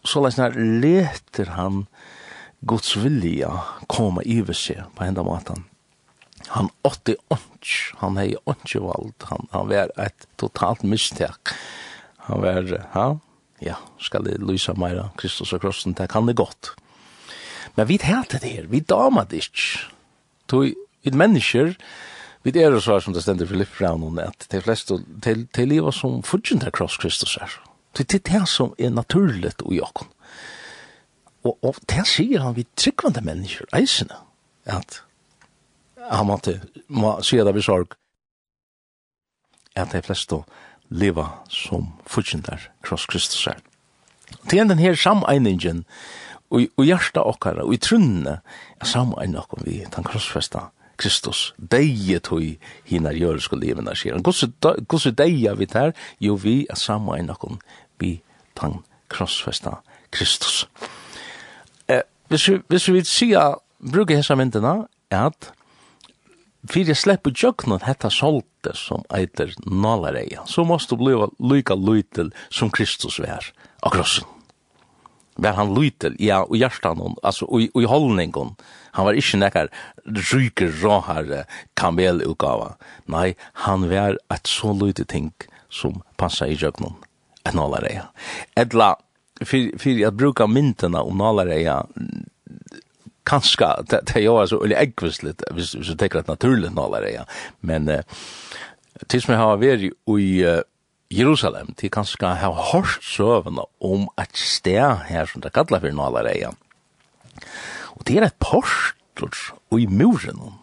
[0.00, 0.22] Og så
[0.56, 1.84] leter han
[2.62, 3.50] Guds vilja
[3.90, 5.66] komme i seg på enda måten.
[6.54, 11.52] Han åtte ånds, han er ånds vald, han, han var et totalt mistek.
[12.28, 13.06] Han var, ja,
[13.62, 16.72] ja, skal det lyse meg Kristus og krossen, det kan det godt.
[17.76, 19.92] Men vi tælte det her, vi damer det ikke
[20.52, 21.74] tog vid människor
[22.42, 25.94] vid er så som det ständer Philip Brown om att de flesta till till livet
[25.94, 27.50] som fudgenta cross Kristus er.
[27.96, 30.06] Det er det som er naturligt och jag.
[31.42, 34.16] Och och det sier han vid tryggvande människor eisene
[34.66, 35.02] at
[36.10, 37.86] han måtte må si det vi sorg
[39.74, 40.44] att de flesta
[40.88, 43.58] leva som fudgenta cross Kristus er.
[44.50, 45.84] Det är den här sameiningen
[46.52, 48.38] og, og hjarta okkara, og i trunne,
[48.80, 50.68] er sama ein okkom vi, tan krossfesta
[51.00, 52.44] Kristus, deie tog
[52.86, 54.20] hinar jøresko livena skjer.
[54.22, 57.58] Gossu deia vi der, jo vi er sama ein okkom
[58.02, 58.18] vi,
[58.58, 58.82] tan
[59.12, 59.78] krossfesta
[60.12, 60.66] Kristus.
[61.88, 65.50] Eh, hvis, vi, hvis vi sier, bruker hesa myndina, er at
[66.70, 72.30] fyrir jeg slepper jøgnon hetta solte som eiter nalareia, så måst du bliva lyka lytel
[72.52, 73.50] som Kristus vær
[73.82, 74.28] av krossen
[75.36, 78.52] var han lytel, ja, og hjertan hon, altså, og, og i holdning hon.
[78.98, 79.70] Han var ikke nekkar
[80.32, 81.30] ryker råhar
[81.78, 82.74] kamelutgava.
[83.12, 83.32] Nei,
[83.64, 85.30] han var et så lytel ting
[85.72, 86.98] som passa i jøgnon,
[87.46, 88.10] et nalareia.
[88.60, 88.92] Edla,
[89.42, 91.80] for fyrir at brukar myntena om nalareia,
[93.24, 97.24] kanska, det er jo altså, veldig eggvisligt, hvis du tenker et naturligt nalareia,
[97.60, 98.02] men uh,
[99.08, 100.60] tids me har vært i uh,
[101.12, 106.52] Jerusalem, de kanskje ha hørt søvende om et sted her som det kallar for Nalareia.
[107.96, 109.36] Og det er et portor
[109.76, 110.56] i muren,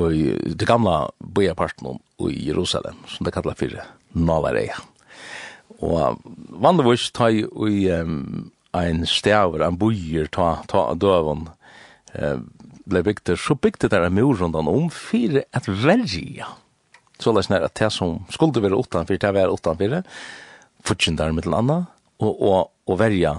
[0.00, 2.00] og i det gamle bøyaparten
[2.30, 3.76] i Jerusalem, som det kallar for
[4.16, 4.80] Nalareia.
[5.80, 6.20] Og
[6.60, 11.48] vanligvis tar jeg i um, en stavar, en bøyer, ta, ta døven,
[12.14, 12.40] eh,
[12.90, 16.46] ble bygd, så bygde det en mur rundt om for at velge,
[17.20, 20.00] så det nær at det som skulle være utanfyr, det var utanfyr,
[20.86, 21.82] fortjentare mittel anna,
[22.20, 23.38] og, og, og verja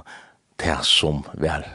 [0.61, 1.65] det som var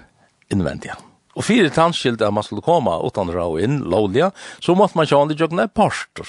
[0.53, 0.95] innvendig.
[1.37, 4.31] Og fire tannskilt at man skulle komme utan ra og inn, lovliga,
[4.65, 6.25] så måtte man kjane jøkne parster.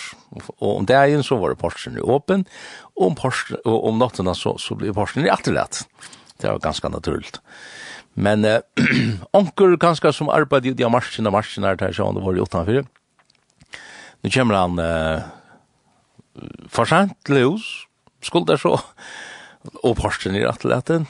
[0.60, 2.44] Og om dagen så var parsterne åpen,
[2.98, 5.86] og om, parster, og om natten så, så blir ble i atterlett.
[6.38, 7.40] Det var ganske naturligt.
[8.18, 8.60] Men eh,
[9.38, 12.84] onker ganske som arbeidde i de marsjene, marsjene der kjane var utanfyr.
[14.26, 15.28] Nu kommer han eh,
[16.72, 17.66] for sent løs,
[18.24, 18.76] skulle det så,
[19.84, 21.08] og porsten i rettelaten,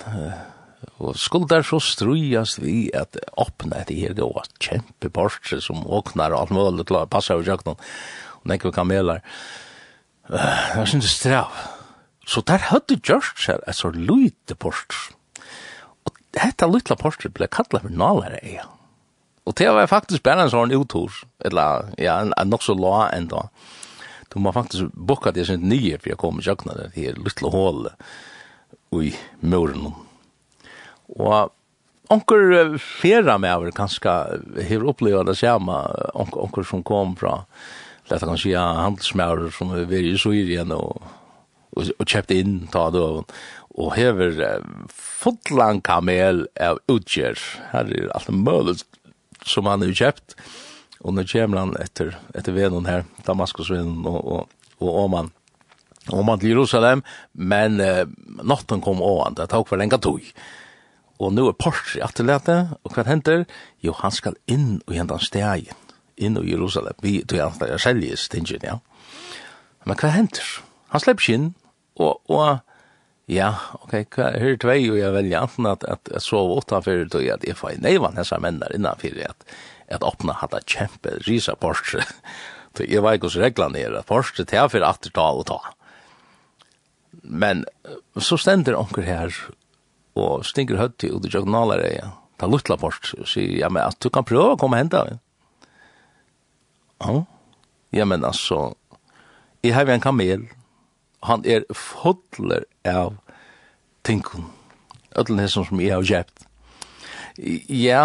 [1.01, 5.85] og skulle der så strujas vi at åpne etter her, det var kjempe parsten som
[5.85, 7.77] åknar og alt mulig, til å passe jo kjøkken,
[8.37, 9.23] og nekker kameler.
[10.27, 11.53] Det var synes strav.
[12.27, 15.15] Så der hadde gjørst seg et så lite parsten.
[16.07, 18.67] Og dette lite parsten ble kattlet for nalere eier.
[19.47, 21.13] Og det var faktisk bare en sånn utor,
[21.47, 23.45] eller ja, en, en nok så la enda.
[23.47, 23.86] Og
[24.33, 27.51] Du må faktisk bukka det sin nye, for jeg kom i kjøkna det her lille
[27.53, 28.09] hålet
[28.95, 29.11] i
[29.43, 29.91] muren
[31.15, 31.51] Og
[32.11, 34.15] onker fera med over kanskje
[34.67, 35.75] her opplevde det samme,
[36.15, 37.41] onker som kom fra,
[38.07, 41.01] lett kan si handelsmærer som var i Syrien og,
[41.75, 43.33] og, og kjøpte inn, ta det og,
[43.77, 44.39] og hever
[44.91, 47.39] fotlan kamel av utgjør.
[47.73, 48.79] Her er alt mulig
[49.45, 50.35] som han har kjøpt.
[50.35, 50.66] Og
[51.05, 55.31] Og nå kommer han etter, etter venen her, Damaskusvenen og, og, og Åman.
[56.13, 58.05] Åman til Jerusalem, men eh,
[58.47, 60.23] natten kom Åman, det tok for lenge tog.
[61.17, 63.45] Og nå er Porsche i atterlete, og hva henter?
[63.83, 65.83] Jo, han skal inn og hente stegen,
[66.15, 66.97] inn i Jerusalem.
[67.03, 68.77] Vi tog han skal selge stingen, ja.
[69.87, 70.47] Men hva henter?
[70.93, 71.51] Han slipper ikke inn,
[71.97, 72.63] og, og
[73.27, 73.49] Ja,
[73.81, 77.25] ok, hva, her tvei og jeg velger enten at, at jeg sov åtta fyrir og
[77.33, 79.43] at jeg får neivan hessa mennar innanfyrir at
[79.91, 82.03] at åpna hatt kjempe risa Porsche.
[82.77, 85.57] Så jeg var ikke hos reglene her, at Porsche til for at ta og ta.
[87.23, 87.63] Men
[88.21, 89.33] så stender onker her,
[90.17, 92.11] og stinker høtt til Udi Jøgnalere, ja.
[92.37, 95.01] ta luttla Porsche, og sier, ja, men at du kan prøve å komme og hente.
[97.01, 97.17] Ja,
[97.97, 98.75] ja men altså,
[99.65, 100.45] jeg har en kamel,
[101.25, 103.17] han er fotler av
[104.05, 104.51] tinkun,
[105.17, 106.45] ödlen hesson som jeg har kjøpt.
[107.73, 108.03] Ja,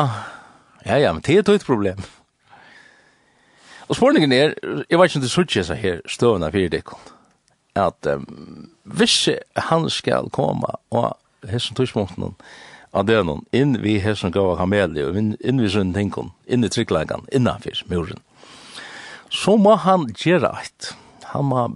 [0.86, 2.02] Ja, ja, men det er et problem.
[3.88, 4.54] Og spørningen er,
[4.90, 6.82] jeg vet ikke om det sørger seg her støvende for det
[7.74, 11.16] at um, hvis han skal komme og
[11.48, 12.34] hessen tøysmåten
[12.92, 16.70] av det noen, inn vi hessen gav kameli, og inn vi sånne tingene, inn i
[16.72, 18.20] tryggleggen, innanfyr muren,
[19.32, 20.90] så må han gjøre et.
[21.32, 21.66] Han må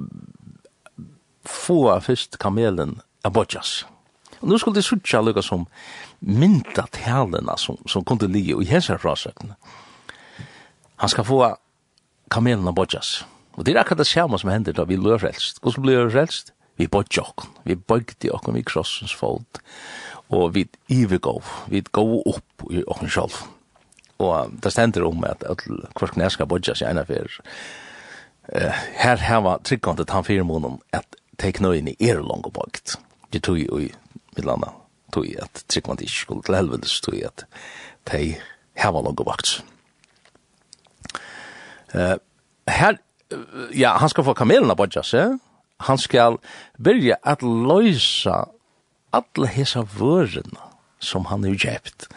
[1.48, 3.86] få først kamelen av bodjas.
[4.42, 5.64] Og nå skulle det sutja lukka som
[6.26, 9.54] mynda talena som, som kunde ligga i hesa frasökna.
[10.96, 11.56] Han ska få
[12.28, 13.24] kamelen av bodjas.
[13.54, 15.60] Og det er akkurat det samme som hender da vi løy frelst.
[15.62, 16.52] Hvordan blir vi frelst?
[16.76, 17.52] Vi bodja okken.
[17.64, 19.60] Vi bodja okken vi krossens fold.
[20.28, 21.44] Og vi ivergov.
[21.70, 23.38] Vi gov opp i okken sjolv.
[24.18, 27.38] Og det stender om at hver knæ skal bodja seg ena fyrir.
[28.46, 31.06] Uh, her heva tryggkant at han fyrir månen at
[31.36, 31.50] i
[32.00, 32.96] er langt bogt.
[33.32, 33.92] Det tog jo i
[34.36, 34.72] mitt landa
[35.16, 37.46] tog at tryggvand ikke skulle til helvedes tog at
[38.12, 38.36] de
[38.76, 39.58] hava noen vakt.
[41.94, 42.16] Uh,
[42.68, 42.98] her,
[43.74, 45.38] ja, han skal få kamelen av bodja seg,
[45.86, 46.38] han skal
[46.82, 48.46] byrja at løysa
[49.16, 52.08] alle hesa vørene som han har kjøpt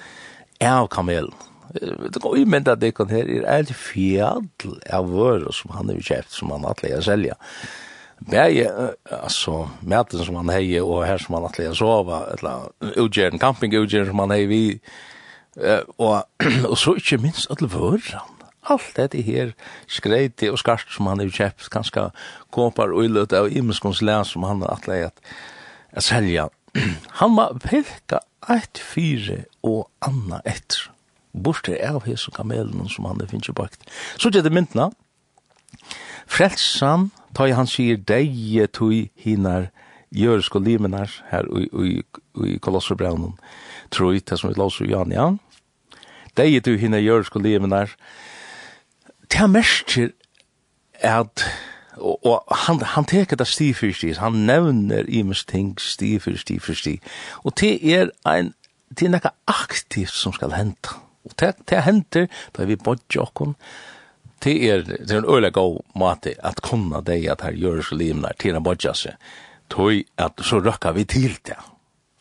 [0.64, 1.36] av kamelen.
[1.70, 4.48] Det går jo imynda at det kan her er alt fjall
[4.90, 7.38] av vører som han har kjøpt som han atleir selja.
[7.38, 7.89] Uh,
[8.28, 8.68] Bæje,
[9.06, 12.68] altså, mæten som han hei, og her som han atleie sova, eller
[13.00, 14.64] utgjeren, campingutgjeren som han hei vi,
[15.98, 16.28] og,
[16.72, 18.36] og så ikke minst alle vøren.
[18.70, 19.54] Alt det her
[19.88, 22.10] skreiti og skart som han har kjøpt kanskje
[22.54, 25.22] kopar og illut av imenskons lær som han atleie at,
[25.96, 26.50] at selja.
[27.22, 28.20] han var pelka
[28.52, 30.90] eit fyre og anna etter.
[31.34, 33.88] Borste av hese kamelen som han hei finnje bakt.
[34.20, 34.90] Så gjør det myndna,
[36.30, 37.10] frelsan,
[37.40, 38.36] ta i han sier deg
[38.76, 38.92] tog
[39.24, 39.70] hinar
[40.12, 43.38] jøresko limenar her i kolosserbraunen
[43.94, 45.30] troi, det som vi låser i Jan, ja.
[46.36, 47.94] Deg tog hinar jøresko limenar
[49.30, 49.96] det er mest
[51.06, 51.46] at
[52.00, 56.18] og, og han, han teker det sti for sti, han nevner i mest ting sti
[56.20, 56.98] for sti for sti
[57.44, 58.54] og det er ein
[58.90, 62.28] det er nekka aktivt som skal hente og det, det henter
[62.58, 63.56] da vi bodger okkon
[64.44, 67.98] det er, det er en øyla god måte at kunna deg at her gjør så
[68.00, 69.18] livnar til en bodja seg,
[69.70, 71.58] tog at så røkka vi til det.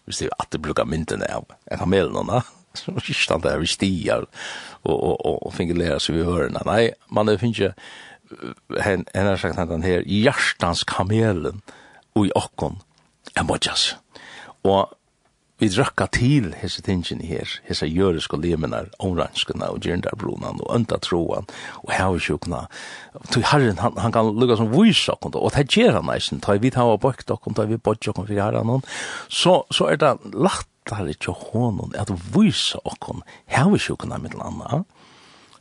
[0.08, 2.42] Hvis det er at det brukar myndene av en kamel noen,
[2.78, 6.62] så stand der vi stier og, og, og, og finner lære seg vi hørene.
[6.66, 11.62] Nei, man finner ikke hen, hen har sagt han her hjertans kamelen
[12.16, 12.80] og i okkon
[13.36, 13.98] er bodja seg.
[14.66, 14.90] Og
[15.58, 21.48] vi drakka til hese tingene her, hese jøreske lemenar, omranskene og gjernarbrunan og ønta øndatroan
[21.82, 22.66] og hevesjukna.
[23.32, 26.54] Tui herren, han, han kan lukka som vise okkom, og det gjer han eisen, ta
[26.54, 28.84] vi ta av bøkt okkom, ta vi bøkt okkom fyrir herren,
[29.28, 34.84] så, så er det lattare til honom at vise okkom hevesjukna mittel anna.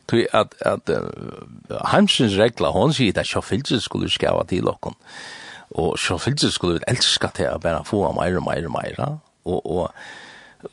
[0.08, 4.95] Tui at, at uh, heimsins regla, hon sier at sjåfildsen skulle skjava til okkom,
[5.76, 9.16] og sjåfildsen skulle elska til å bare få meira, meira, meira,
[9.48, 9.91] og, og,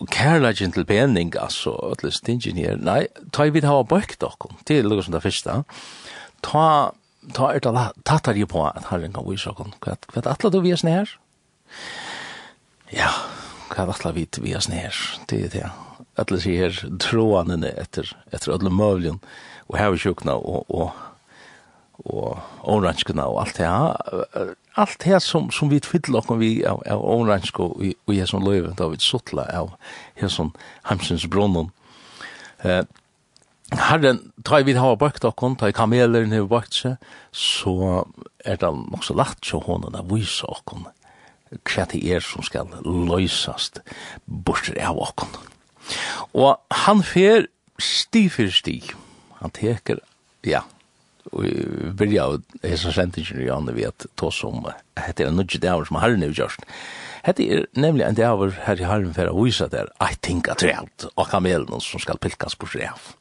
[0.01, 4.57] og gentle til pening, altså, at stingene her, nei, ta vi vidt hava bøkt okkur,
[4.67, 5.61] til lukka som det første,
[6.45, 6.67] ta,
[7.37, 10.61] ta er det tattar jo på at herren kan vise okkur, Kvat kvat atla du
[10.65, 11.17] vi er?
[12.93, 13.11] Ja,
[13.71, 14.91] kvat atla vi vi er sne
[15.31, 15.71] det er det,
[16.17, 19.21] Atla sier her, troanene etter, etter alle møvlen,
[19.67, 20.93] og hevesjukna, vi og, og,
[22.05, 23.49] og, og, og, og,
[24.13, 27.95] og, og, allt det som som vi fyller och vi av av online sko vi
[28.07, 29.71] vi är som löv då vi suttla av
[30.15, 30.53] här som
[30.83, 31.71] Hamsens brunnen.
[32.59, 32.85] Eh
[33.73, 36.97] Herren, tar vi hava bakt og kon, tar kameler hava bakt seg,
[37.33, 38.05] så
[38.45, 40.85] er det nok så lagt så honen av vise og kon,
[41.51, 43.81] hva det er som skal løysast
[44.27, 45.27] bortser av og.
[46.37, 47.49] Og han fer
[47.81, 48.77] sti for sti,
[49.41, 49.99] han teker,
[50.47, 50.63] ja,
[51.99, 54.63] byrja av hesson sendingen i andre vi at to som
[55.01, 56.65] hette er nudge dæver som herren er gjørst.
[57.25, 60.65] Hette er nemlig en dæver her i herren for å vise der I think at
[60.65, 63.15] realt og kamelen som skal pilkas på srev.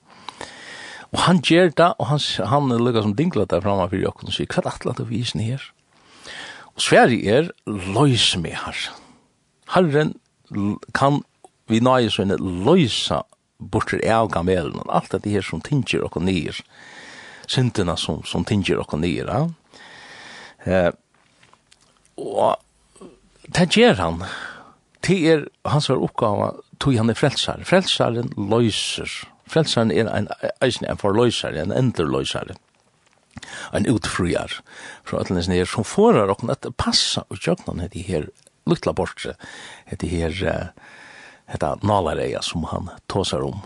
[1.14, 4.36] Og han gjør det, og han, han lukka som dingla der framme for jokken og
[4.36, 5.62] sier hva er atlant av isen her?
[6.74, 8.80] Og Sverige er løys med her.
[9.76, 10.16] Herren
[10.98, 11.22] kan
[11.70, 13.22] vi nøye sånne løysa
[13.58, 16.58] bortre av kamelen, og alt det her som tinger og nyer.
[16.58, 16.93] Og
[17.48, 19.52] synderna som, som tinger och nere.
[20.64, 20.92] Eh,
[22.16, 22.56] och
[23.42, 24.24] det gör han.
[25.00, 27.62] Det er, hans var uppgave tog han är frälsar.
[27.66, 29.10] Frälsaren löser.
[29.46, 30.28] Frälsaren är en,
[30.62, 32.56] en, en förlösare, en enderlösare
[33.72, 34.52] en utfriar
[35.04, 38.30] fra ætlenes nere som forar okken at passa og tjøknan heti her
[38.70, 39.36] lukla bortre
[39.90, 40.36] heti her
[41.50, 43.62] heta nalareia som han tåsar om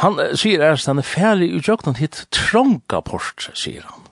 [0.00, 4.08] han sier erst, han er ferdig i jøkken hit trånga port, sier han.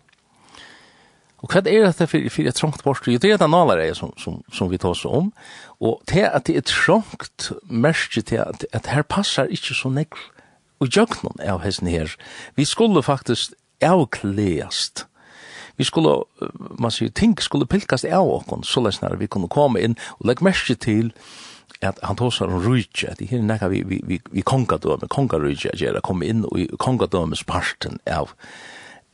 [1.41, 3.07] Og hva er det for, for et trångt port?
[3.09, 5.31] Jo, det er den alle reier som, som, som vi tar oss om.
[5.81, 10.19] Og til at det er trångt, merker til at, at her passer ikke så nekk
[10.85, 12.13] i jøkken av hesten her.
[12.61, 15.07] Vi skulle faktisk avkleast.
[15.81, 16.19] Vi skulle,
[16.77, 20.45] man sier, ting skulle pilkast av okken, så løsner vi kunne komme inn og legge
[20.45, 21.50] merke til at
[21.81, 25.73] at han tosar om rujtje, at det er nekka vi, vi, vi, vi kongadøme, kongarujtje,
[25.73, 28.35] at jeg kom inn i kongadømes parten av,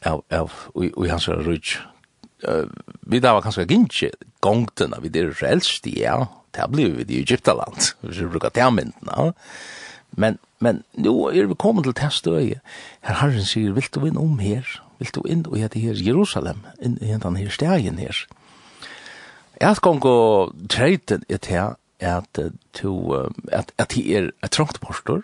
[0.03, 1.85] av, av, i, i hans rujtje.
[2.45, 2.67] Uh,
[3.09, 4.11] vi da var kanskje gynnsje
[4.45, 6.19] gongtena, vi der frelst, ja,
[6.57, 9.31] det ble vi i Egyptaland, hvis vi brukar termyndena,
[10.17, 12.61] men, men nu er vi kommet til testøye,
[13.07, 14.67] her herren sier, vil du inn om her,
[14.99, 18.27] vil du inn og hette her Jerusalem, inn i den her stegen her.
[19.57, 20.17] Jeg skal gå
[20.69, 22.39] treiten i til at
[22.73, 22.93] to
[23.53, 25.23] at at he er a trongt postor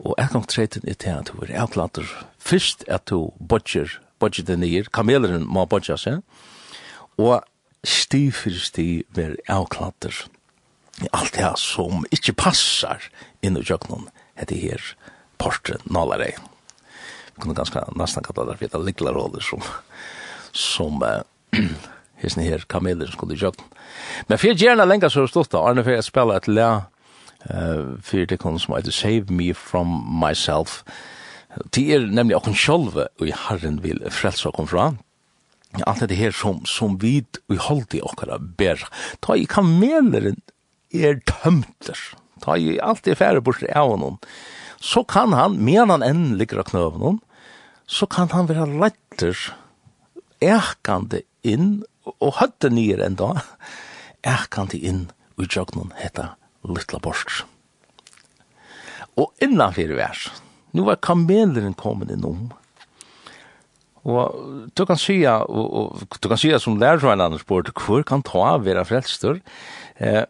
[0.00, 2.06] og at kom treten til at to er outlander
[2.38, 6.22] fyrst at to butcher butcher den nir kamelen ma butcher seg.
[7.18, 7.42] Og
[7.84, 10.26] sti for sti ver outlander
[11.12, 13.08] alt det som ikkje passar
[13.42, 14.92] inn i jøknon heter her
[15.42, 16.32] postre nalare.
[17.34, 19.64] Vi kunne ganske nesten kalla det for det ligla roller som
[20.52, 21.22] som uh,
[22.22, 23.64] hesne her kameler skulle joggen.
[24.28, 26.84] Men fyrir gjerne lenger så stått da, Arne for jeg spela et lea
[27.50, 30.82] uh, for det kun som heter Save Me From Myself.
[31.74, 34.92] Det er nemlig åkken sjolve og i Herren vil frelse åkken fra.
[35.88, 38.80] Alt det her som, som vi i holdt i okkara ber.
[39.24, 40.40] Ta i kameleren
[40.92, 41.96] er tømter.
[42.44, 44.18] Ta i alt det færre bort av noen.
[44.82, 47.20] Så kan han, men han enn ligger av knøvnen,
[47.86, 49.38] så kan han være letter
[50.42, 53.34] ekande inn og høtte nyer enn da,
[54.22, 55.04] er kan de inn
[55.40, 56.34] i jøgnen heta
[56.66, 57.42] Littla Borsk.
[59.18, 60.28] Og innanfyr vers,
[60.72, 62.50] nu var kameleren kommet innom,
[64.02, 68.24] Og du kan sija, og, og du kan sija som lærersvein Anders spør, hvor kan
[68.26, 69.38] ta vera frelstur?
[70.02, 70.24] Eh,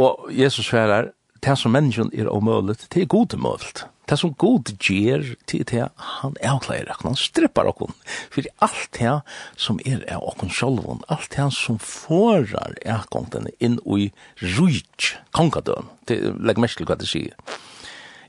[0.00, 1.12] og Jesus sverar,
[1.44, 5.86] det som menneskjen er omøylet, det er god omøylet det som god gjør til det
[6.20, 7.92] han avklærer klær, han strippar okkur,
[8.32, 9.14] for alt det
[9.60, 14.10] som er av okkur sjolvun, alt det som forar avgångtene inn i
[14.58, 17.38] rujt, kongadøn, legg mest til hva det sier,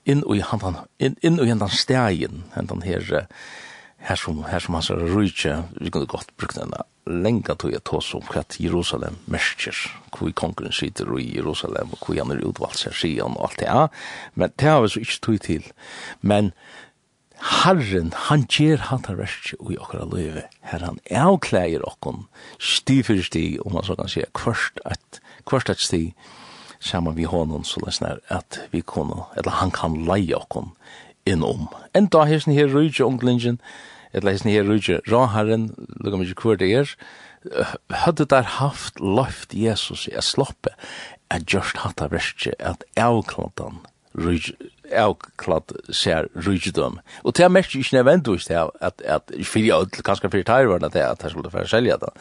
[0.05, 3.25] inn i hendan, inn, inn i hendan stegin, hendan her, uh,
[4.01, 7.83] her som, her som han sier rujtje, vi kunne godt brukt denne lenga tog jeg
[7.87, 9.75] tås om hva Jerusalem mersker,
[10.13, 13.67] hvor kongen sitter i Jerusalem, og hvor han er utvalgt seg siden og alt det,
[13.67, 13.87] ja.
[14.35, 15.71] Men det har vi så ikke tog til.
[16.21, 16.51] Men
[17.41, 20.45] Herren, han gjør han tar verst i okra løyve.
[20.69, 22.27] Her han avklæger okkon
[22.61, 26.03] sti for sti, om man så kan si, kvart et, kvart et sti,
[26.79, 30.75] sammen vi honom, så løsner at vi kunne, eller han kan leie okkon
[31.25, 31.67] innom.
[31.97, 33.57] Enda hesten her rujtje unglingen,
[34.13, 35.71] et leis her rujje, råharen,
[36.03, 36.95] lukka mykje hvor det er,
[38.03, 40.75] hadde der haft løft Jesus i a sloppe,
[41.31, 42.83] at just hatt av verste, at
[44.11, 44.53] rujje,
[44.91, 46.99] avklant ser rujtjedom.
[47.23, 51.03] Og det er mest ikke nødvendigvis det at, at fyrir ødel, kanskje fyrir tærvarna det
[51.05, 52.11] at han skulle fyrir selja det.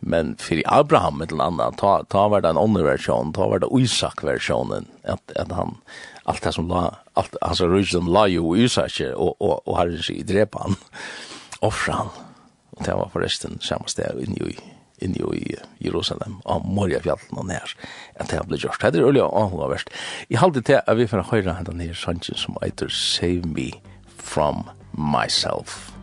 [0.00, 3.70] Men fyrir Abraham et eller annet, ta, ta var det en ånderversjon, ta var det
[3.80, 5.78] Isak-versjonen, at, at han,
[6.28, 6.86] allt det som la,
[7.18, 10.76] allt hans rydden la jo i sig og, og, og herren sier, drepa han,
[11.64, 12.16] offra han.
[12.76, 14.52] Og det var forresten samme sted ny
[14.98, 17.74] i ny i Jerusalem, av Morjafjallen og nær,
[18.18, 18.82] at det ble gjort.
[18.82, 19.92] Det er øyelig avhåverst.
[20.28, 23.70] i halte til at vi får høyre henne nere sannsyn som eiter Save Me
[24.18, 25.97] From Myself.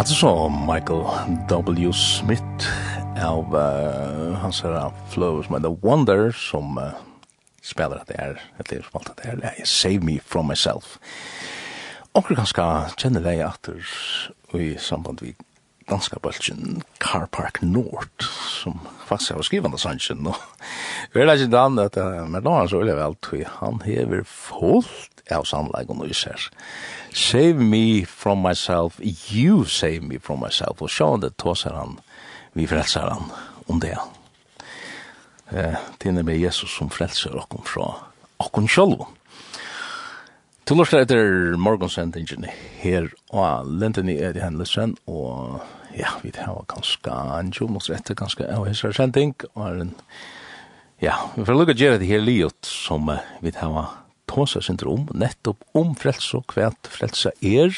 [0.00, 1.02] hatt så Michael
[1.48, 1.92] W.
[1.92, 2.68] Smith
[3.20, 6.94] av uh, hans her flow som The Wonder som uh,
[7.60, 10.96] spiller at det er et liv som alt at det er Save Me From Myself.
[12.14, 12.64] Og Onker ganske
[12.96, 13.76] kjenne deg atter
[14.56, 15.34] i samband vi
[15.90, 20.40] danska bølgen Car Park Nord som faktisk har skrivet av sannsyn og
[21.12, 24.24] vi er ikke dan at uh, med da han så vil jeg vel han hever
[24.24, 30.82] fullt av sannleggen og især og save me from myself, you save me from myself.
[30.82, 31.98] Og sjå det tåser han,
[32.52, 33.30] vi frelser han
[33.66, 33.96] om det.
[35.50, 37.88] Eh, det er med Jesus som frelser okkom fra
[38.40, 39.04] okkom sjølv.
[40.64, 42.44] Til lort slå etter morgonsendingen
[42.78, 45.58] her, og lenten i er i hendelsen, og
[45.98, 49.90] ja, vi har ganske en tjomnås etter ganske av hessere sending, og er en,
[51.02, 53.10] ja, vi får lukka gjerra det her liot som
[53.42, 53.88] vi har
[54.30, 57.74] tåsa sin om, nettopp om frelse og hvert frelse er.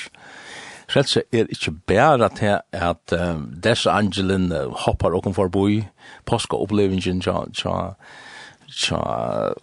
[0.93, 4.51] Frelse er ikke bare til at um, desse angelen
[4.85, 5.87] hoppar okken forboi,
[6.29, 7.95] påska opplevingen tja, tja,
[8.69, 9.01] tja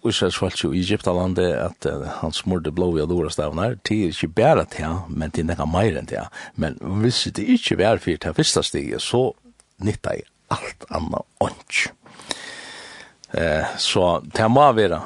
[0.08, 4.34] Israels folk i Egyptalandet at uh, han smurde blå i adora stavnar, det er ikke
[4.40, 6.26] bare til, men det er nekka meir enn til.
[6.58, 9.28] Men hvis det ikke var fyrir til fyrsta stiget, så
[9.84, 11.86] nytta i alt anna ånds.
[13.30, 14.98] Eh, så det må være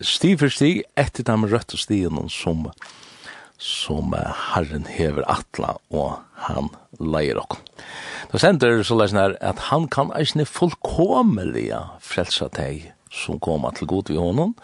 [0.00, 2.66] stig for stig etter de røtte stigene som,
[3.58, 4.14] som
[4.52, 6.18] Herren hever atla og
[6.48, 6.68] han
[7.00, 7.62] leier okkom.
[8.32, 13.88] Da sender så lesen her at han kan eisne fullkomeliga frelsa teg som koma til
[13.88, 14.54] god vi honom,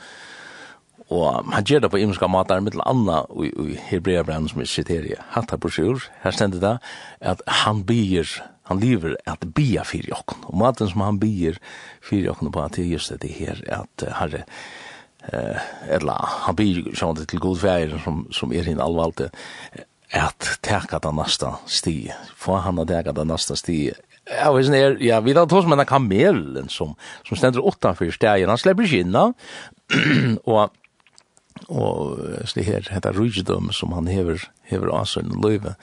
[1.13, 4.69] og han gjør det på imenska matar med til Anna i, i Hebreabrennen som vi
[4.71, 6.77] sitter i Hatta Brosjur, her stender det
[7.21, 8.29] at han byr,
[8.71, 11.61] han lever at bya fyrir jokken, og maten som han byr
[12.05, 14.47] fyrir jokken på at det er just det her at herre,
[15.33, 15.59] eh
[15.89, 19.31] eller han blir sånt til god färger som som er hin allvalte
[20.13, 23.93] at tærka den næsta sti for han at tærka den næsta sti
[24.31, 26.95] Ja, vi snär, ja, vi då tås med en kamelen som
[27.25, 28.49] som stender åtta för stegen.
[28.49, 29.35] Han slipper skinna.
[30.45, 30.71] och
[31.69, 35.75] og så det här heter rygdom som han hever hever av sin løyve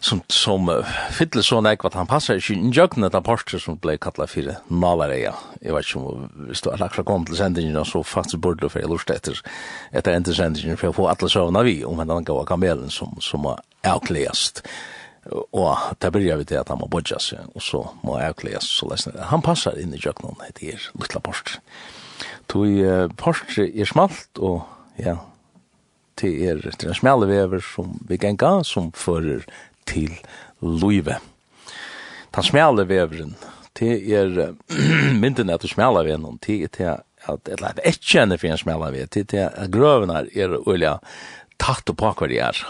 [0.00, 3.76] som som uh, fyller så nek vad han passar i skyn jöknet av parter som
[3.76, 5.34] blev kalla för Navareja.
[5.60, 8.68] Jag vet inte om vi står alla kvar kom till sändningen och så fast borde
[8.68, 9.40] för lust efter
[9.90, 13.46] efter inte sändningen för att få alla sövna vi om den goda kamelen som som
[13.46, 13.58] är
[13.94, 14.66] avkläst.
[15.50, 18.88] Och där börjar vi det att han må bodja sig och så må avkläst så
[18.88, 19.12] läsna.
[19.22, 21.60] Han passar in i jöknet det är lilla parter.
[22.46, 24.62] Tui uh, parter är smalt och
[24.96, 25.18] ja,
[26.20, 29.44] det er det er smale vever som vi kan ga som fører
[29.88, 30.14] til
[30.62, 31.18] Luive.
[32.34, 33.34] Den smale veveren,
[33.78, 34.54] det er
[35.22, 36.90] mynden etter smale veveren, det er til
[37.28, 40.58] at et leit et kjenne for en smale veveren, det er til at grøvene er
[40.60, 40.98] olja
[41.58, 42.60] tatt og pakker de er.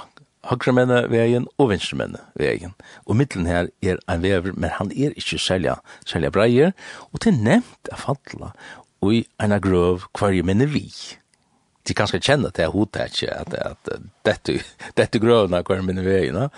[0.49, 2.73] Høyre menne vegen og venstre menne vegen.
[3.05, 5.77] Og middelen her er en vever, men han er ikke selja,
[6.09, 6.73] selja breier,
[7.13, 8.55] og til nevnt er fatla,
[9.03, 10.87] og i en grøv hver menne vi
[11.89, 13.93] de kan skal kjenne til hodet ikke at, at
[14.27, 14.59] dette,
[14.99, 16.49] dette grøvene hver minne veiene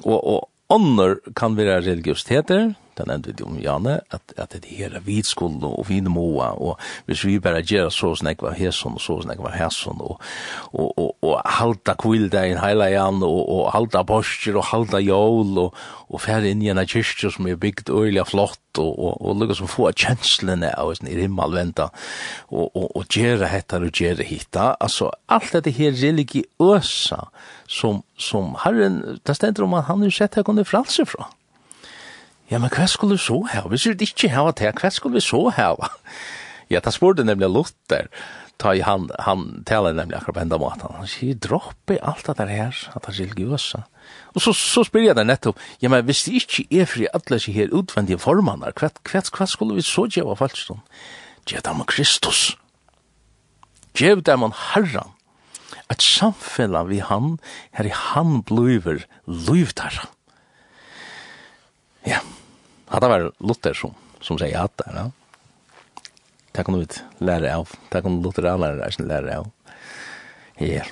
[0.00, 4.96] og, og ånder kan være religiøsiteter, den enda vi om Janne, at, at det her
[4.96, 9.20] er vidskuld og vinmoa, og hvis vi bare gjør så snakk var hæsson, og så
[9.24, 10.20] snakk var hæsson, og,
[10.72, 15.78] og, og, og halda kvildegin heila jan, og, og halta borster, og halda jól, og,
[16.12, 19.56] og færre inn i en kyrkje som er bygd øyla flott, og, og, og lukka
[19.58, 21.90] som få kjenslene av i himmelventa,
[22.50, 27.20] og, og, og gjøre hettar og gjøre hitta, altså alt dette her religiøsa
[27.68, 31.28] som, som herren, det stender om at han har sett her kunne fralse fra
[32.52, 33.64] ja, men hva skulle vi så her?
[33.72, 35.78] Hvis vi ikke hava det, hva skulle vi så her?
[36.72, 38.10] ja, det spurte nemlig Luther,
[38.60, 40.92] ta i han, han taler nemlig akkurat på enda måten.
[40.98, 43.80] Han sier, dropp i alt det her, at det er religiøse.
[44.34, 47.40] Og så, så spør jeg deg nettopp, ja, men hvis det ikke er fri alle
[47.40, 50.84] seg her utvendige formene, hva, hva, hva skulle vi så gjøre av falskstånd?
[51.48, 52.42] Gjev dem Kristus.
[53.96, 55.16] Gjev dem om Herren.
[55.90, 57.38] Et samfunn vi han,
[57.76, 60.06] her i han bluiver luivtarra.
[62.04, 62.30] Ja, yeah
[63.00, 65.08] det var Luther som, som sier hatta, ja.
[66.52, 67.70] Det kan du ut lære av.
[67.88, 69.46] Det kan Luther av lære av, lære av.
[70.60, 70.84] Ja.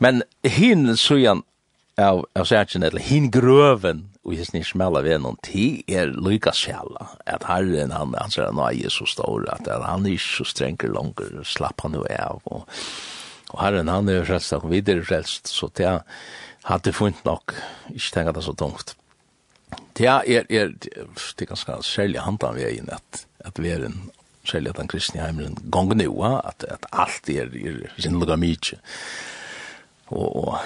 [0.00, 1.42] Men hin sujan
[2.00, 6.54] av, av særkjen, eller hin grøven, og hins ni smella ved noen ti, er lykka
[6.56, 7.10] sjæla.
[7.28, 10.48] At herren, han, han sier, nå er så stor, at, at han er ikke så
[10.52, 12.64] strenger langer, slapp han jo av, og,
[13.52, 15.98] og herren, han er jo frelst, og videre frelst, så det
[16.68, 17.56] hadde funnet nok,
[17.94, 18.94] ikke tenkt det så tungt.
[19.98, 23.84] Det er, er, det er ganske særlig handan vi er inn at, at vi er
[23.88, 24.10] en
[24.48, 28.78] særlig at den kristne heimelen gong nu, at, at alt er, er sinnlega mykje.
[30.08, 30.58] Og, og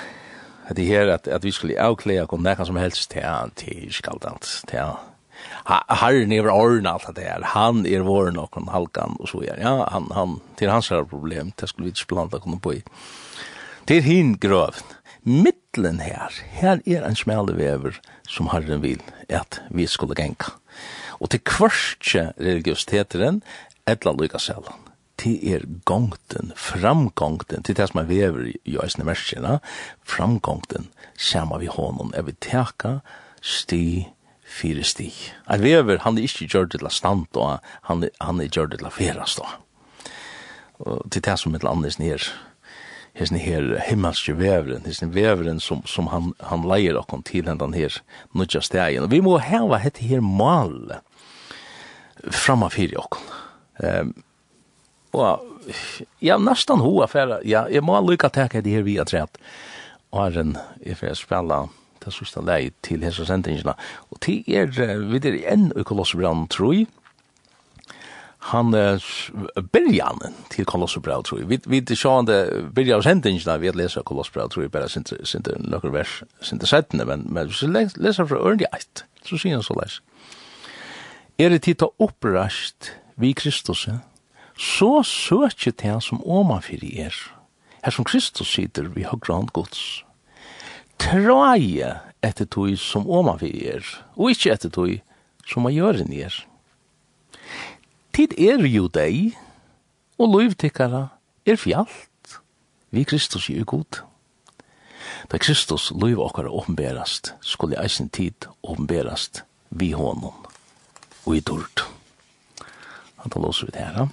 [0.69, 3.89] at det her, at, at vi skulle avklea kom nekka som helst till han, til
[3.93, 5.09] skaldant, til han.
[5.67, 9.73] Herren er åren alt det her, han er vår noen halkan og så er, ja,
[9.91, 12.83] han, han, til hans her problem, det skulle vi ikke blanda kunne på i.
[13.91, 14.95] Til hin grøvn,
[15.27, 17.97] mitt mittlen her, her er en smale vever
[18.29, 20.53] som Herren vil at vi skulle genka.
[21.21, 23.43] Og til kvørstje religiøsiteteren,
[23.89, 24.91] etla lykka selvan.
[25.17, 29.59] Til er gongten, framgongten, til det som er vever i øysene merskjena,
[30.05, 32.99] framgongten, sama vi hånden, er vi teka
[33.41, 34.09] sti
[34.45, 35.09] fire sti.
[35.49, 37.27] Er vever, han er ikke gjør det til stand,
[37.83, 39.41] han er, han er gjør det til ferast.
[40.81, 42.52] Og til det som et eller annet nere,
[43.19, 47.99] hesen her himmelske veveren, hesen veveren som, som han, han leier okkon til hendan her
[48.37, 49.11] nødja stegen.
[49.13, 51.01] Vi må heva hette her mal
[52.31, 53.33] framma fyrir okkon.
[53.83, 54.15] Um,
[55.13, 55.43] og
[56.25, 59.37] ja, næstan ho affæra, ja, jeg må lykka teka det her via træt.
[60.13, 61.67] Og er fyrir spela
[62.03, 63.77] det sista leie til hese sendingsna.
[64.11, 66.89] Og til er, vi er enn i Kolossebrand, tror jeg,
[68.43, 69.03] han er
[69.73, 71.49] byrjanen til Kolosserbrev, tror jeg.
[71.51, 72.41] Vi, vi er sjåan det
[72.75, 77.07] byrjar av hendingsene, vi har lesa Kolosserbrev, tror jeg, bare sinte nøkker vers, sinte settene,
[77.07, 77.71] men, men hvis vi
[78.03, 80.01] leser fra ørndi eit, så sier han så leis.
[81.39, 82.91] Er det tid til opprasht
[83.21, 83.87] vi Kristus,
[84.59, 87.15] så søkje til han som omanfyr i er,
[87.83, 90.03] her som Kristus sitter vi har grand gods.
[90.99, 93.87] Traje etter tog som omanfyr i er,
[94.19, 94.99] og ikkje etter tog
[95.47, 96.43] som man gjøren i er
[98.13, 99.37] tid er jo deg,
[100.21, 101.07] og løyvtikkara
[101.49, 102.39] er fjalt,
[102.93, 104.03] vi Kristus er god.
[105.33, 109.43] Da Kristus lov okkara åpenberast, skulle eisen tid åpenberast
[109.73, 110.35] vi honom
[111.25, 111.85] og i dord.
[113.23, 114.07] Han tar låser ut her, ja.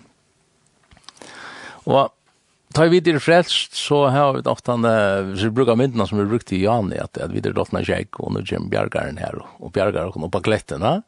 [1.90, 2.12] Og
[2.76, 4.86] tar vi til frelst, så har vi ofte han,
[5.32, 8.22] hvis vi bruker myndene som vi brukte i Jani, at, at vi til dottene kjekk,
[8.22, 11.00] og nå kommer bjergaren her, og bjergaren kommer på klettene,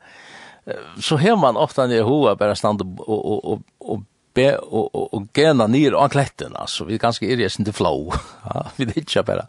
[1.00, 4.02] så har man ofta när hoa bara standa och, och, och, och
[4.34, 8.14] be och, och, och gena ner av klätten alltså vi ganska är det inte flow.
[8.44, 9.48] Ja vi hitcha bara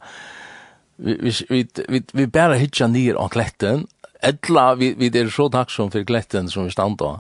[0.96, 3.86] vi vi vi vi, vi bara hitcha ner av klätten
[4.22, 7.16] Edla, vi, vi er så takksom for kletten som vi stand da,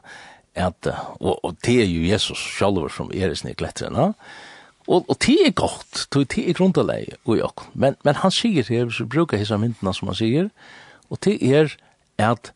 [0.54, 0.86] at,
[1.18, 4.12] og, og det er jo Jesus selv som er i sinne kletten, ja?
[4.86, 8.86] Og, og det er godt, det er grunnleg og jo, men, men han sier her,
[8.90, 10.48] så brukar hessa myndna som han sier,
[11.10, 11.74] og det er
[12.22, 12.52] at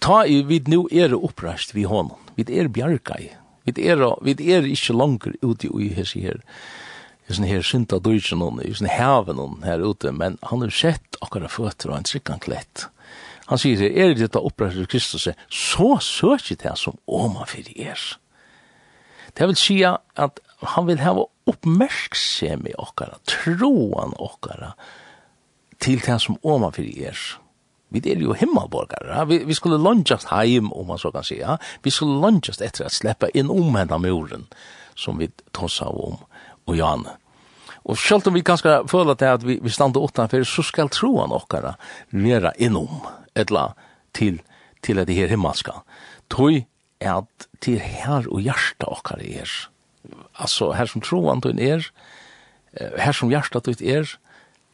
[0.00, 2.16] ta i vid nu er upprast vi honom.
[2.36, 3.30] Vi er bjarkai.
[3.66, 6.42] Vi er vi er ikkje langer ute i sig her.
[7.26, 11.50] Hesen her synta døysen hon, hesen haven hon her ute, men han har sett akkurat
[11.50, 12.86] føtter og en trikkan klett.
[13.50, 18.04] Han sier seg, er det dette opprest Kristus, så søker det som åma fyrir er.
[19.36, 20.40] Det vil si at
[20.76, 24.72] han vil hava oppmerksem i okkara, troan okkara,
[25.82, 27.26] til det som åma fyrir er.
[27.94, 29.26] Vi er jo himmelborgare.
[29.30, 31.58] Vi, vi skulle lunchast heim, om man så kan säga.
[31.82, 34.46] Vi skulle lunchast etter at sleppa inn om henne muren,
[34.94, 36.18] som vi tossa om,
[36.66, 37.14] og Janne.
[37.86, 41.76] Og selv om vi kanskje føler at vi, vi stander utenfor, så skal troen okkara
[42.10, 43.04] være innom,
[43.38, 43.68] etla
[44.16, 44.40] til,
[44.82, 45.84] til at det her himmelska.
[46.32, 46.64] Tøy
[46.98, 49.52] er at til her og hjertet okkara er.
[50.34, 51.86] Altså, her som troen tøyen er,
[52.98, 54.16] her som hjertet tøyen er,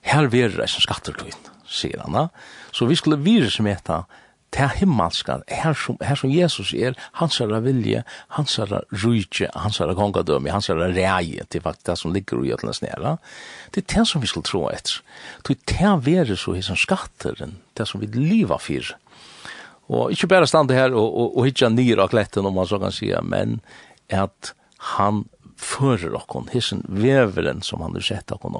[0.08, 2.26] her verer det som skatter tøyen, sier han da.
[2.30, 2.61] Ja?
[2.72, 4.02] Så vi skulle virusmeta
[4.52, 8.02] til himmelska, her som, her som Jesus er, hans er vilje,
[8.36, 8.72] hans er
[9.04, 13.16] rujtje, hans er gongadømme, hans er reie, til faktisk det som ligger i ødlens nere.
[13.72, 15.00] Det er det som vi skulle tro etter.
[15.48, 18.92] Det er det være så hos skatteren, det som vi liva fyr.
[19.88, 22.78] Og ikke bare stande her og, og, og hitja nyr av kletten, om man så
[22.80, 23.60] kan sige, men
[24.12, 24.52] at
[24.96, 25.24] han
[25.56, 28.56] fører okkon, hissen veveren som han har sett okkon,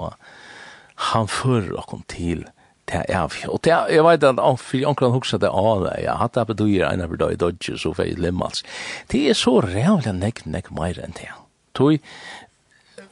[1.13, 2.62] han fører okkon til himmelska,
[2.93, 3.47] Det er vi.
[3.49, 6.45] Og det, jeg vet at om, for onkran hugsa det av det, ja, hatt det
[6.51, 8.61] betyr en av dag i dodge, så fei limmals.
[9.09, 11.30] Det er så rævlig nek, nek meir enn det.
[11.78, 11.97] Toi,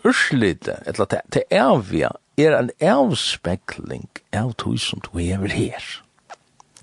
[0.05, 2.05] urslite, eller det, det er vi,
[2.41, 5.89] er en avspekling av tog som du er her.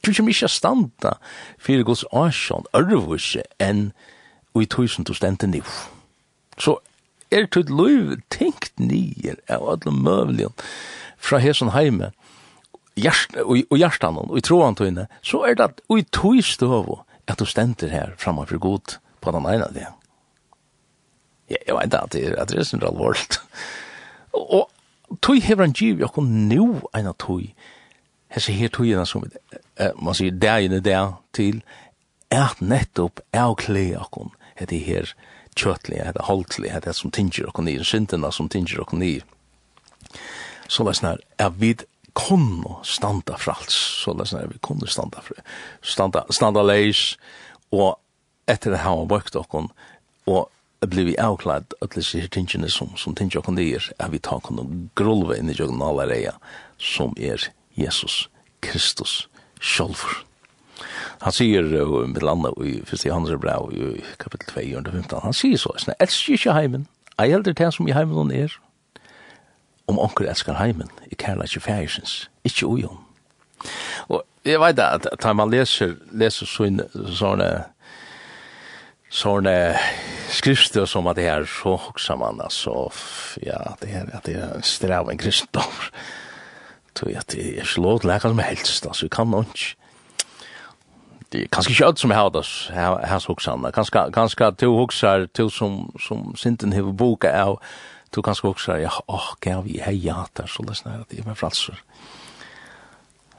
[0.02, 1.18] Du kommer ikke standa
[1.62, 3.92] fyrir gos asjon, ørvuse, enn
[4.56, 5.70] og i tog som du stendte niv.
[6.58, 6.80] Så
[7.30, 10.56] er tog loiv tenkt nyer av alle møvligen
[11.18, 12.14] fra hesson heime,
[12.98, 16.04] hjärst, och, och hjärtan och i tron till inne så är det att oj i
[16.04, 16.86] tog støv
[17.26, 19.88] att du ständer här framme för god på den ena det.
[21.48, 23.40] Ja, jag vet ikke at det, är det är sånn allvarligt
[24.32, 24.72] och
[25.20, 27.46] tog hever han giv, jeg kunne nå en av tog,
[28.30, 29.24] hese her togene som
[29.96, 31.62] man sier, der inne der til,
[32.32, 35.14] er nettopp er kle akon, hette her
[35.56, 36.20] kjøtlige, hette
[36.82, 39.22] det är som tinger och ni, syndene som tinger akon i.
[40.68, 41.86] Så det er sånn er
[42.18, 45.38] kunne standa frals, alt, så det er vi kunne standa fri,
[45.86, 47.16] standa, standa leis,
[47.72, 47.98] og
[48.50, 49.70] etter det her var bøkt okken,
[50.28, 50.48] og
[50.86, 54.42] blir vi avklad at det er tingene som, som tingene okken dyr, er vi tar
[54.46, 56.36] kunne grulve inn i jøkken alle reia,
[56.78, 58.28] som er Jesus
[58.66, 59.28] Kristus
[59.62, 60.24] sjolvur.
[61.24, 63.06] Han sier uh, med landet i 1.
[63.08, 64.54] Johannes brev i kapittel
[64.86, 66.88] 2, 15, han sier så, elsker ikke heimen,
[67.18, 68.54] jeg helder det som i heimen er,
[69.88, 73.00] om onker elskar heimen, i kærla i fægisens, ikkje ujon.
[74.10, 77.50] Og jeg veit at da man leser, leser sånne, sånne,
[79.10, 79.56] sånne
[80.30, 82.92] skrifter som at det her, så hoksa man, altså,
[83.44, 85.82] ja, det her, at det er strav en kristendom,
[86.96, 89.48] tror jeg at det er ikke lov til hva som helst, altså, vi kan noe
[89.48, 89.76] ikke,
[91.32, 93.72] det er kanskje ikke alt som jeg har det här hoksa han.
[93.72, 97.60] Kanskje andra kanske kanske to som som sinten har boka av
[98.18, 101.24] Du kan skå också ja, åh, gav vi hej jatar så lyssnar att det är
[101.24, 101.84] med fralser.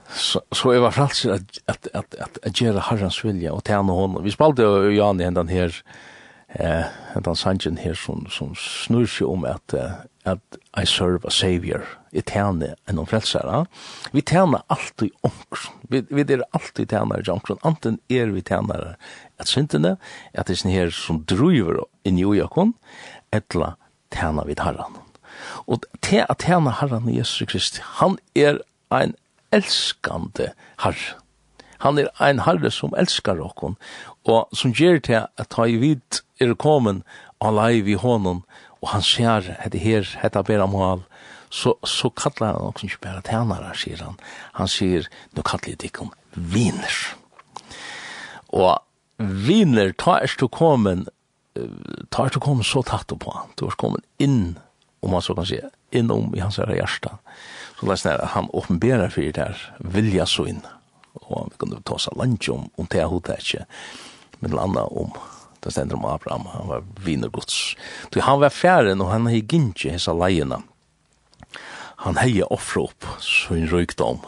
[0.08, 3.92] Så så är var fralser att att att att at gjøre Herrens vilja och tjäna
[3.92, 4.22] honom.
[4.22, 5.82] Vi spalde jo Jan i hendan här
[6.48, 9.74] eh hendan sangen här som som snur seg om att
[10.22, 11.82] att I serve a savior.
[12.10, 13.66] I tjäna en frelsere.
[14.12, 15.60] Vi tjäna alltid onks.
[15.88, 17.50] Vi vi är alltid tjänare i onks.
[17.62, 18.96] Anten är vi tjänare
[19.38, 19.96] att syndene,
[20.34, 22.72] att det är sånn her som driver inn i ujakon,
[23.30, 23.76] etla
[24.14, 24.98] tjene vid herren.
[25.66, 28.60] Og til at tjene herren Jesus Kristi, han er
[28.94, 29.14] ein
[29.52, 30.52] elskande
[30.82, 31.18] herre.
[31.84, 33.76] Han er ein herre som elskar okkon,
[34.26, 37.04] og som gjør til at ta i vid er kommet
[37.40, 38.42] alaiv i hånden,
[38.82, 41.04] og han ser hette her, hette bera mål,
[41.50, 44.18] så, så kallar han også ikke bare tjenere, sier han.
[44.58, 46.02] Han sier, nå kallar jeg dikk
[46.34, 46.98] viner.
[48.52, 48.76] Og
[49.18, 51.08] viner, ta er du kommet
[52.10, 53.52] tar du kom så tatt på han.
[53.56, 54.58] Du har kommet inn,
[55.00, 55.60] om man så kan si,
[55.90, 57.18] innom i hans hjärsta.
[57.80, 60.62] Så det er han åpenberer for det her, vilja så inn.
[61.18, 63.66] Og vi kunne ta seg lunch om, om det hodet ikke,
[64.40, 65.12] men landa om,
[65.62, 67.74] det stender om Abraham, han var vinergods.
[68.12, 70.60] Så han var færen, og han gikk ikke hessa leiene.
[72.04, 74.20] Han hei offre opp, så hun røykte om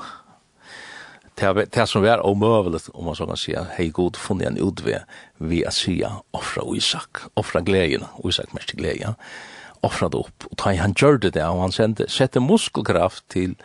[1.35, 5.03] det, det som var omøvelet, om man så kan si, hej god funnet en utve,
[5.39, 9.15] vi att säga offra Isak, offra gleden, Isak mest glädje,
[9.81, 10.45] offra det upp.
[10.51, 13.57] Och han, han gjør det och han sände, sätter muskelkraft til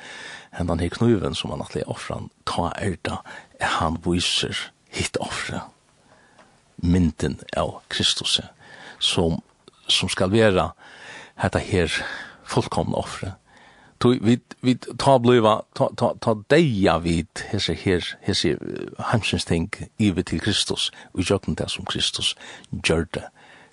[0.51, 3.17] henne den här knuven som han att offra, ta är det,
[3.59, 4.57] han viser
[4.89, 5.61] hitt offra
[6.75, 8.41] mynden av Kristus
[8.99, 9.41] som,
[9.87, 10.69] som skal være
[11.41, 11.91] dette her
[12.43, 13.35] fullkomne offret
[14.05, 18.55] tog vi vi ta bliva ta ta ta deia vit hesa her hesa
[19.11, 19.69] hansins ting
[19.99, 22.35] yvir til Kristus og jotn ta sum Kristus
[22.71, 23.23] gjørte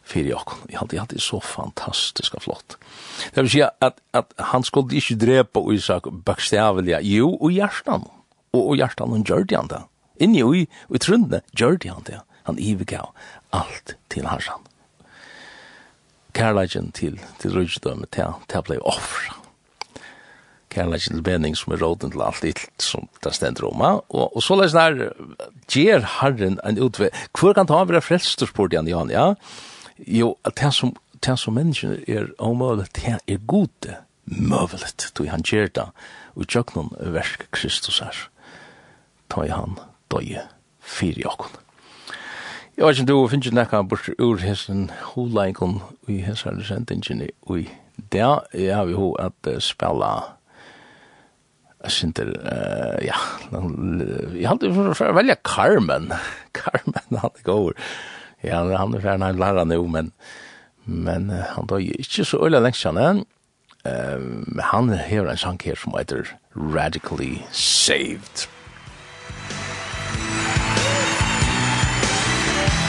[0.02, 2.78] fyrir ok vi hadde, hatt hadde så fantastisk flott.
[3.34, 8.08] Det vil si at, at han skulle ikke drepa Isak bakstavelige, jo, og hjertan.
[8.52, 9.82] Og, og hjertan han gjør det han det.
[10.20, 12.18] Inni og i, og i trundene gjør det han det.
[12.48, 13.12] Han ivegav
[13.52, 14.66] alt til harsan
[16.34, 19.41] Kærleikjen til, til rydgjødømme, til, til ble offra
[20.72, 23.84] kærleikken til bening som er råden til alt illt som det stender om.
[24.08, 25.12] Og, og så leis der,
[25.70, 29.34] gjer Herren en utve, Hvor kan ta av være frelster, spurte han Jan, ja?
[30.06, 35.44] Jo, at det som, det som menneskene er omøvelig, det er gode møvelig, tog han
[35.46, 35.88] gjer det,
[36.34, 38.28] og tjøk noen versk Kristus her.
[39.30, 39.78] tog han
[40.12, 40.42] døye
[40.80, 41.62] fyri okkon.
[42.76, 47.68] Jeg vet ikke du finner ikke nekka bort ur hessen holeikon i hessen sendingen i
[48.12, 48.48] dag.
[48.54, 50.12] Jeg har jo at spela
[51.82, 52.18] Jeg synes
[53.02, 53.18] ja,
[54.38, 56.12] jeg hadde for å velge Carmen.
[56.58, 57.72] Carmen, han er god.
[58.42, 60.12] Ja, han er ferdig, han lærer nå, men,
[60.86, 63.24] men han var ikke så øyelig lengst kjenne.
[63.82, 68.46] Men han har en sang her som heter Radically Saved.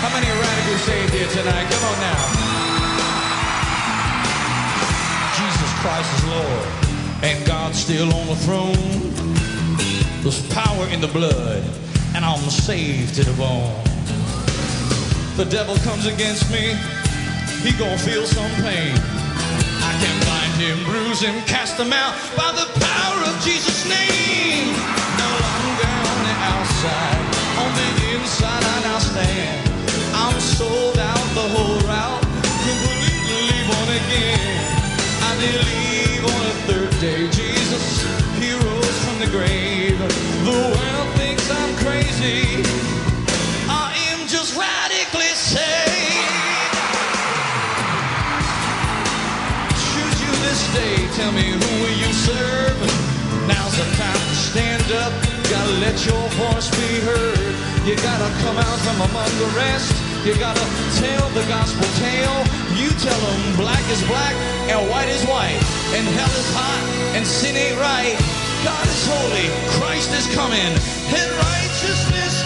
[0.03, 1.65] How many are radically saved here tonight?
[1.71, 2.21] Come on now.
[5.39, 6.82] Jesus Christ is Lord
[7.23, 8.75] and God's still on the throne.
[10.21, 11.63] There's power in the blood
[12.15, 13.73] and I'm saved to the bone.
[15.37, 16.75] The devil comes against me.
[17.63, 18.93] He gonna feel some pain.
[19.87, 24.67] I can bind him, bruise him, cast him out by the power of Jesus' name.
[25.23, 27.23] No longer on the outside,
[27.63, 29.69] on the inside I now stand.
[30.13, 31.02] I'm sold out
[50.73, 52.77] day Tell me who will you serve?
[53.45, 55.13] Now's the time to stand up.
[55.49, 57.53] Gotta let your voice be heard.
[57.85, 59.93] You gotta come out from among the rest.
[60.25, 60.65] You gotta
[60.97, 62.39] tell the gospel tale.
[62.79, 64.33] You tell them black is black
[64.71, 65.61] And white is white
[65.93, 66.81] And hell is hot
[67.15, 68.17] And sin ain't right.
[68.63, 69.47] God is holy.
[69.77, 70.73] Christ is coming.
[71.13, 72.42] And righteousness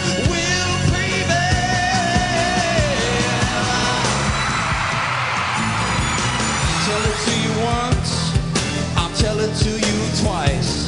[9.19, 10.85] tell it to you twice.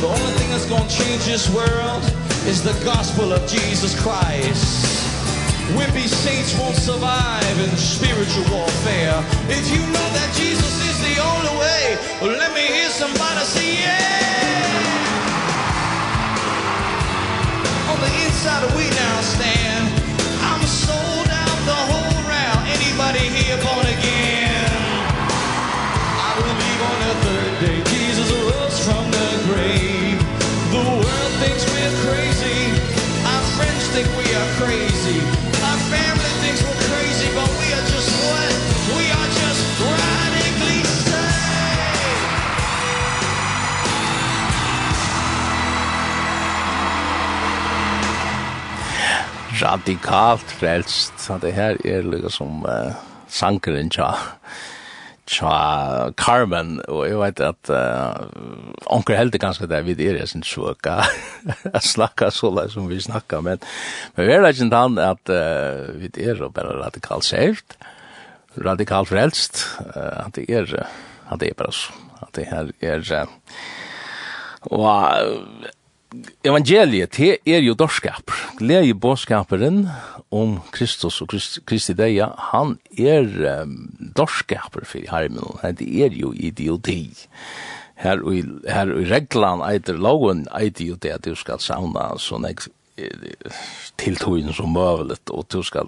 [0.00, 2.02] The only thing that's gonna change this world
[2.46, 4.86] Is the gospel of Jesus Christ.
[5.76, 9.18] Wimpy saints won't survive in spiritual warfare.
[9.48, 11.82] If you know that Jesus is the only way
[12.20, 14.80] well, Let me hear somebody say yeah.
[17.90, 19.59] On the inside we now stand.
[49.62, 51.16] radikalt frelst.
[51.20, 52.92] Så det her er liksom som uh,
[53.30, 54.10] sankeren tja,
[55.30, 58.26] tja Carmen, og jeg vet at uh,
[58.90, 63.00] onker heldig ganske der vi er, jeg synes så jeg snakka så lai som vi
[63.00, 63.62] snakka, men,
[64.16, 67.76] men vi er ikke han at uh, vi er bare radikalt saved,
[68.58, 70.86] radikalt frelst, uh, at det er,
[71.30, 71.92] at det er bare så,
[72.22, 73.36] at det her er, uh,
[74.70, 75.70] og
[76.44, 78.32] evangeliet, det er jo dorskap.
[78.58, 79.84] Gleie båskaperen
[80.34, 83.28] om Kristus og Krist, Kristi deia, han er
[83.62, 83.76] um,
[84.16, 87.12] dorskaper for hermen, det er jo idioti.
[88.00, 88.32] Her og
[88.64, 92.64] her i reglan eitir loven eitir jo det at du skal sauna sånn nek
[94.00, 95.84] til tøyen som møvlet, og du ska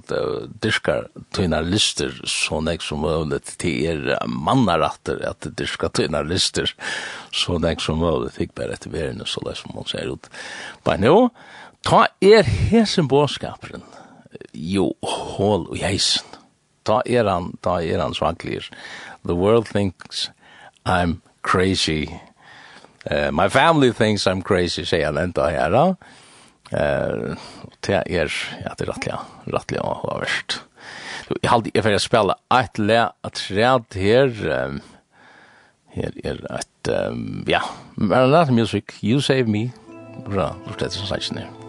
[0.63, 1.03] diska
[1.37, 4.19] dina lister så näck som møvlet, til er
[4.85, 6.75] at att skal dina lister
[7.33, 10.29] så näck som møvlet, fick bare etter världen så det som man ser ut.
[10.85, 11.31] Men nu,
[11.83, 13.83] ta er hesen båskaperen,
[14.53, 16.27] jo hål og jeisen.
[16.85, 18.69] Ta er han, ta er han svaklir.
[19.25, 20.31] The world thinks
[20.85, 22.09] I'm crazy.
[23.11, 25.71] Uh, my family thinks I'm crazy, sier han enda her.
[25.71, 25.95] Ja?
[26.73, 27.49] Eh,
[27.85, 28.33] det er
[28.63, 29.19] ja, det er rettelig,
[29.53, 30.61] rettelig å ha vært.
[31.33, 34.33] Jeg har alltid for å spille et le at træd her
[35.93, 36.93] her er et
[37.49, 37.63] ja,
[37.97, 39.69] Maranatha Music, You Save Me.
[40.27, 41.62] Bra, det er sånn sagt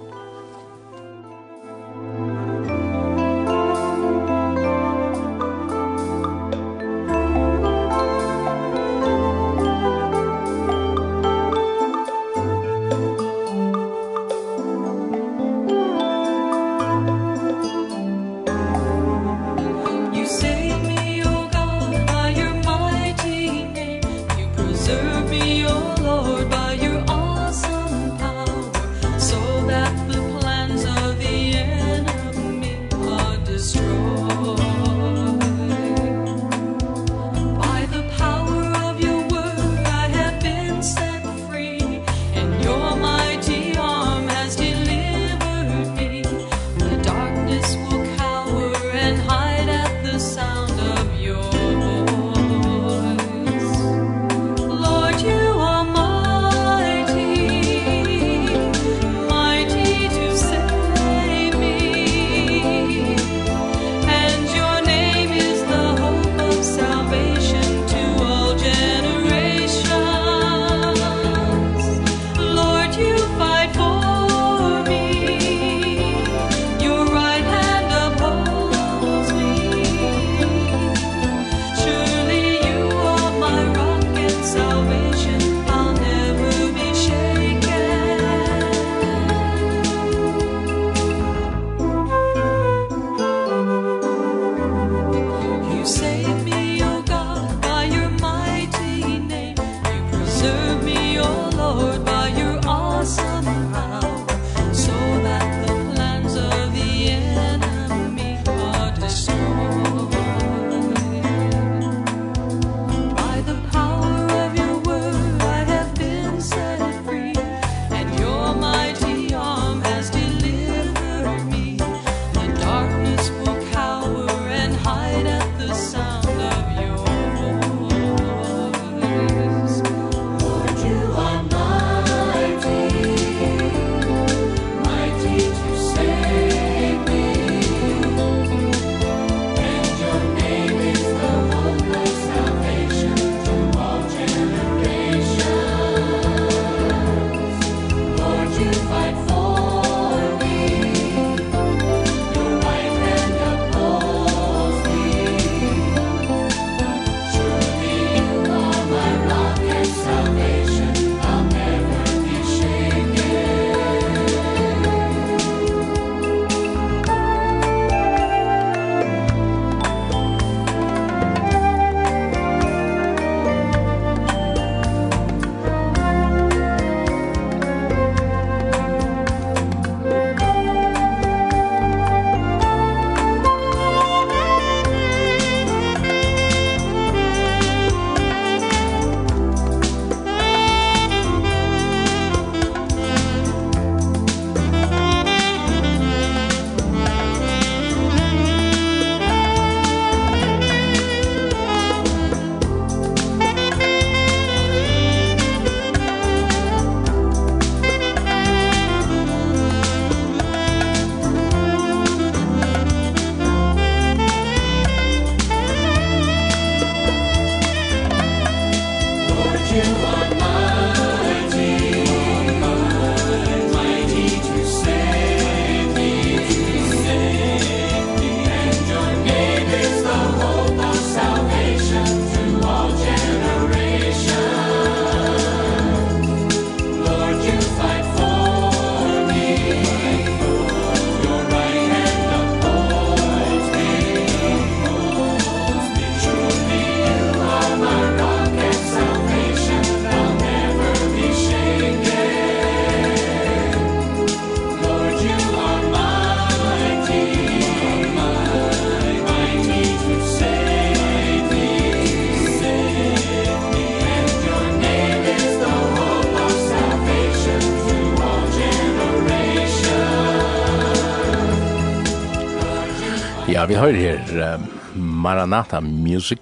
[273.64, 274.64] Ja, vi hører her uh,
[274.96, 276.40] Maranatha Music.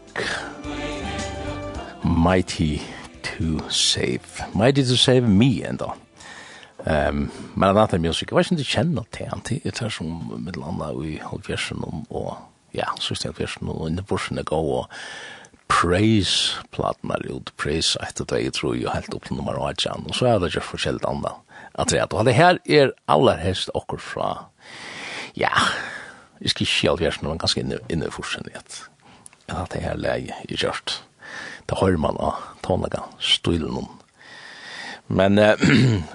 [2.03, 2.79] Mighty
[3.23, 4.41] to Save.
[4.55, 5.91] Mighty to Save Me enda.
[6.79, 10.33] Um, Maranatha Music Jeg vet ikke om du kjenner til han til Jeg tar som
[10.33, 12.33] middelanda i halvfjersen og
[12.73, 14.89] ja, sørste halvfjersen og inni borsen er gå og
[15.69, 17.53] praise platna ut.
[17.53, 20.55] Praise etter det jeg tror jo helt opp til nummer 8 og så er det
[20.55, 21.37] ikke forskjellig annet.
[21.77, 24.35] At det er det her er aller helst okkur fra
[25.37, 25.53] ja,
[26.41, 28.81] jeg skal ikke alvgjørs, men ganske inne, inne forsen i at
[29.51, 31.01] at det her leie i kjørt.
[31.69, 33.89] Da hører man av tånlega stilen om.
[35.11, 35.59] Men uh,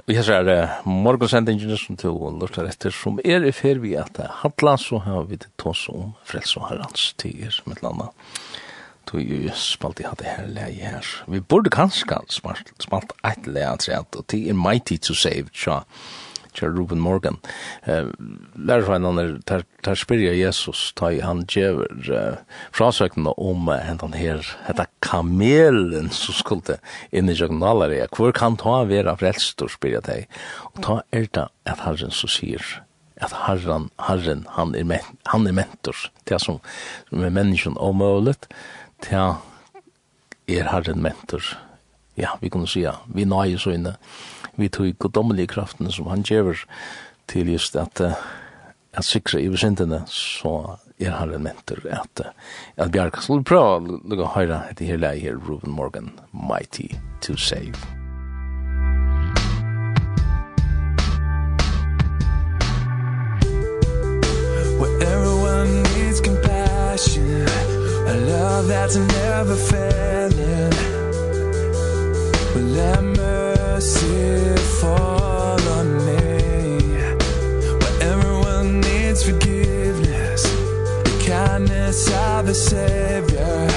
[0.09, 4.15] vi har sånn uh, morgensendingen som to lortar etter, som er i fer vi at
[4.17, 8.09] det handla, så har vi det tås om frels og herrens tider, med landa.
[9.21, 11.11] er jo spalt i hatt det her leie her.
[11.31, 15.83] Vi burde kanskje spalt, spalt et leie at det er mighty to save, tja.
[15.83, 16.26] So
[16.57, 17.39] kjær Ruben Morgan.
[17.85, 18.09] Eh,
[18.57, 22.39] Lærer fra en tar der Jesus, ta i han djever eh,
[22.73, 26.79] frasøkene om eh, hentan her, hetta kamelen som skulle
[27.13, 30.27] inn i jøgnalere, hvor kan ta vera frelst, og spyrja jeg
[30.75, 32.63] Og ta er det at herren så sier,
[33.17, 35.97] at herren, herren, han er, men, han er mentor,
[36.29, 36.61] det som,
[37.09, 38.49] som er menneskjen omøylet,
[39.07, 39.17] det
[40.49, 41.57] er herren mentor.
[42.17, 43.97] Ja, vi kunne si, ja, vi nøyer så inne,
[44.57, 46.65] vi tog godommelige kraften som han gjør
[47.29, 48.03] til just at
[48.97, 52.23] at sikre i besintene, så er han en mentor at,
[52.77, 53.21] at Bjarka.
[53.21, 56.89] Så vi prøver å lukke å høre etter her leie her, Ruben Morgan, Mighty
[57.21, 57.77] to Save.
[64.81, 67.49] Where everyone needs compassion
[68.07, 70.71] A love that's never failing
[72.53, 73.16] But let me
[73.77, 76.79] mercy fall on me.
[77.81, 80.43] Where everyone needs forgiveness
[81.05, 83.69] The kindness of the Savior.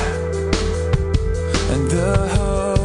[1.74, 2.79] And the hope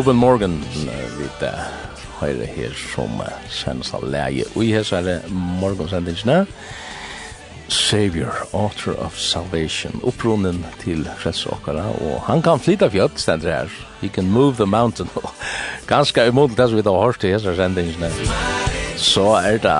[0.00, 0.54] Ruben Morgan
[1.18, 1.42] vid
[2.16, 3.18] høyre her som
[3.52, 6.46] sendes av leie i hessare morgonsendingene
[7.68, 13.76] Savior, Author of Salvation, opprunnen til fredsåkere, og han kan flytta fjøtt, stender her.
[14.00, 15.12] He can move the mountain.
[15.90, 17.68] Ganske imot det som vi da har hørt i hessare.
[18.96, 19.78] Så er det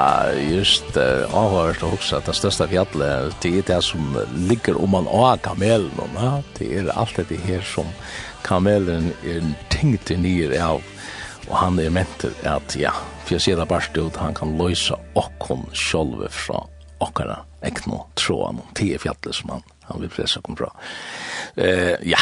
[0.52, 4.16] just uh, avhørt å huske at det største fjallet, det er det som
[4.52, 6.42] ligger om man av kamelen, ja?
[6.60, 7.88] det er alt det her som
[8.46, 10.82] kamelen er tingt nir av,
[11.48, 12.92] og han er mentet at, ja,
[13.24, 16.62] for jeg sier det bare stod, han kan løysa okkon sjølve fra
[17.00, 20.70] okkara ekno tråan, ti er fjallet som han, han vil pressa kom bra.
[21.56, 22.20] Eh, ja,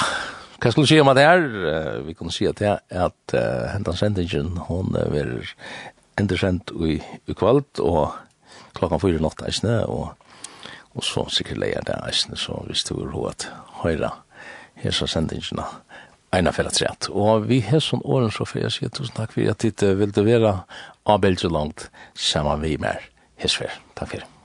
[0.58, 1.44] hva skulle du si om det her?
[1.72, 5.52] Eh, vi kunne si at det er at uh, hentan sendingen, hon er enda
[6.18, 8.16] endersendt i, i kvalt, og
[8.74, 10.16] klokkan fyra natt eisne, og,
[10.94, 13.54] og så sikkert leier det eisne, så hvis du vil her så
[13.84, 14.16] høyra
[14.82, 15.66] hesa sendingina,
[16.34, 17.08] Eina fella træt.
[17.08, 20.12] Og vi har sånn åren så fyrir, jeg sier tusen takk for at ditt vil
[20.12, 20.58] det være
[21.08, 23.00] avbelgje langt saman vi mer.
[23.40, 24.37] Hesfer, takk fyrir.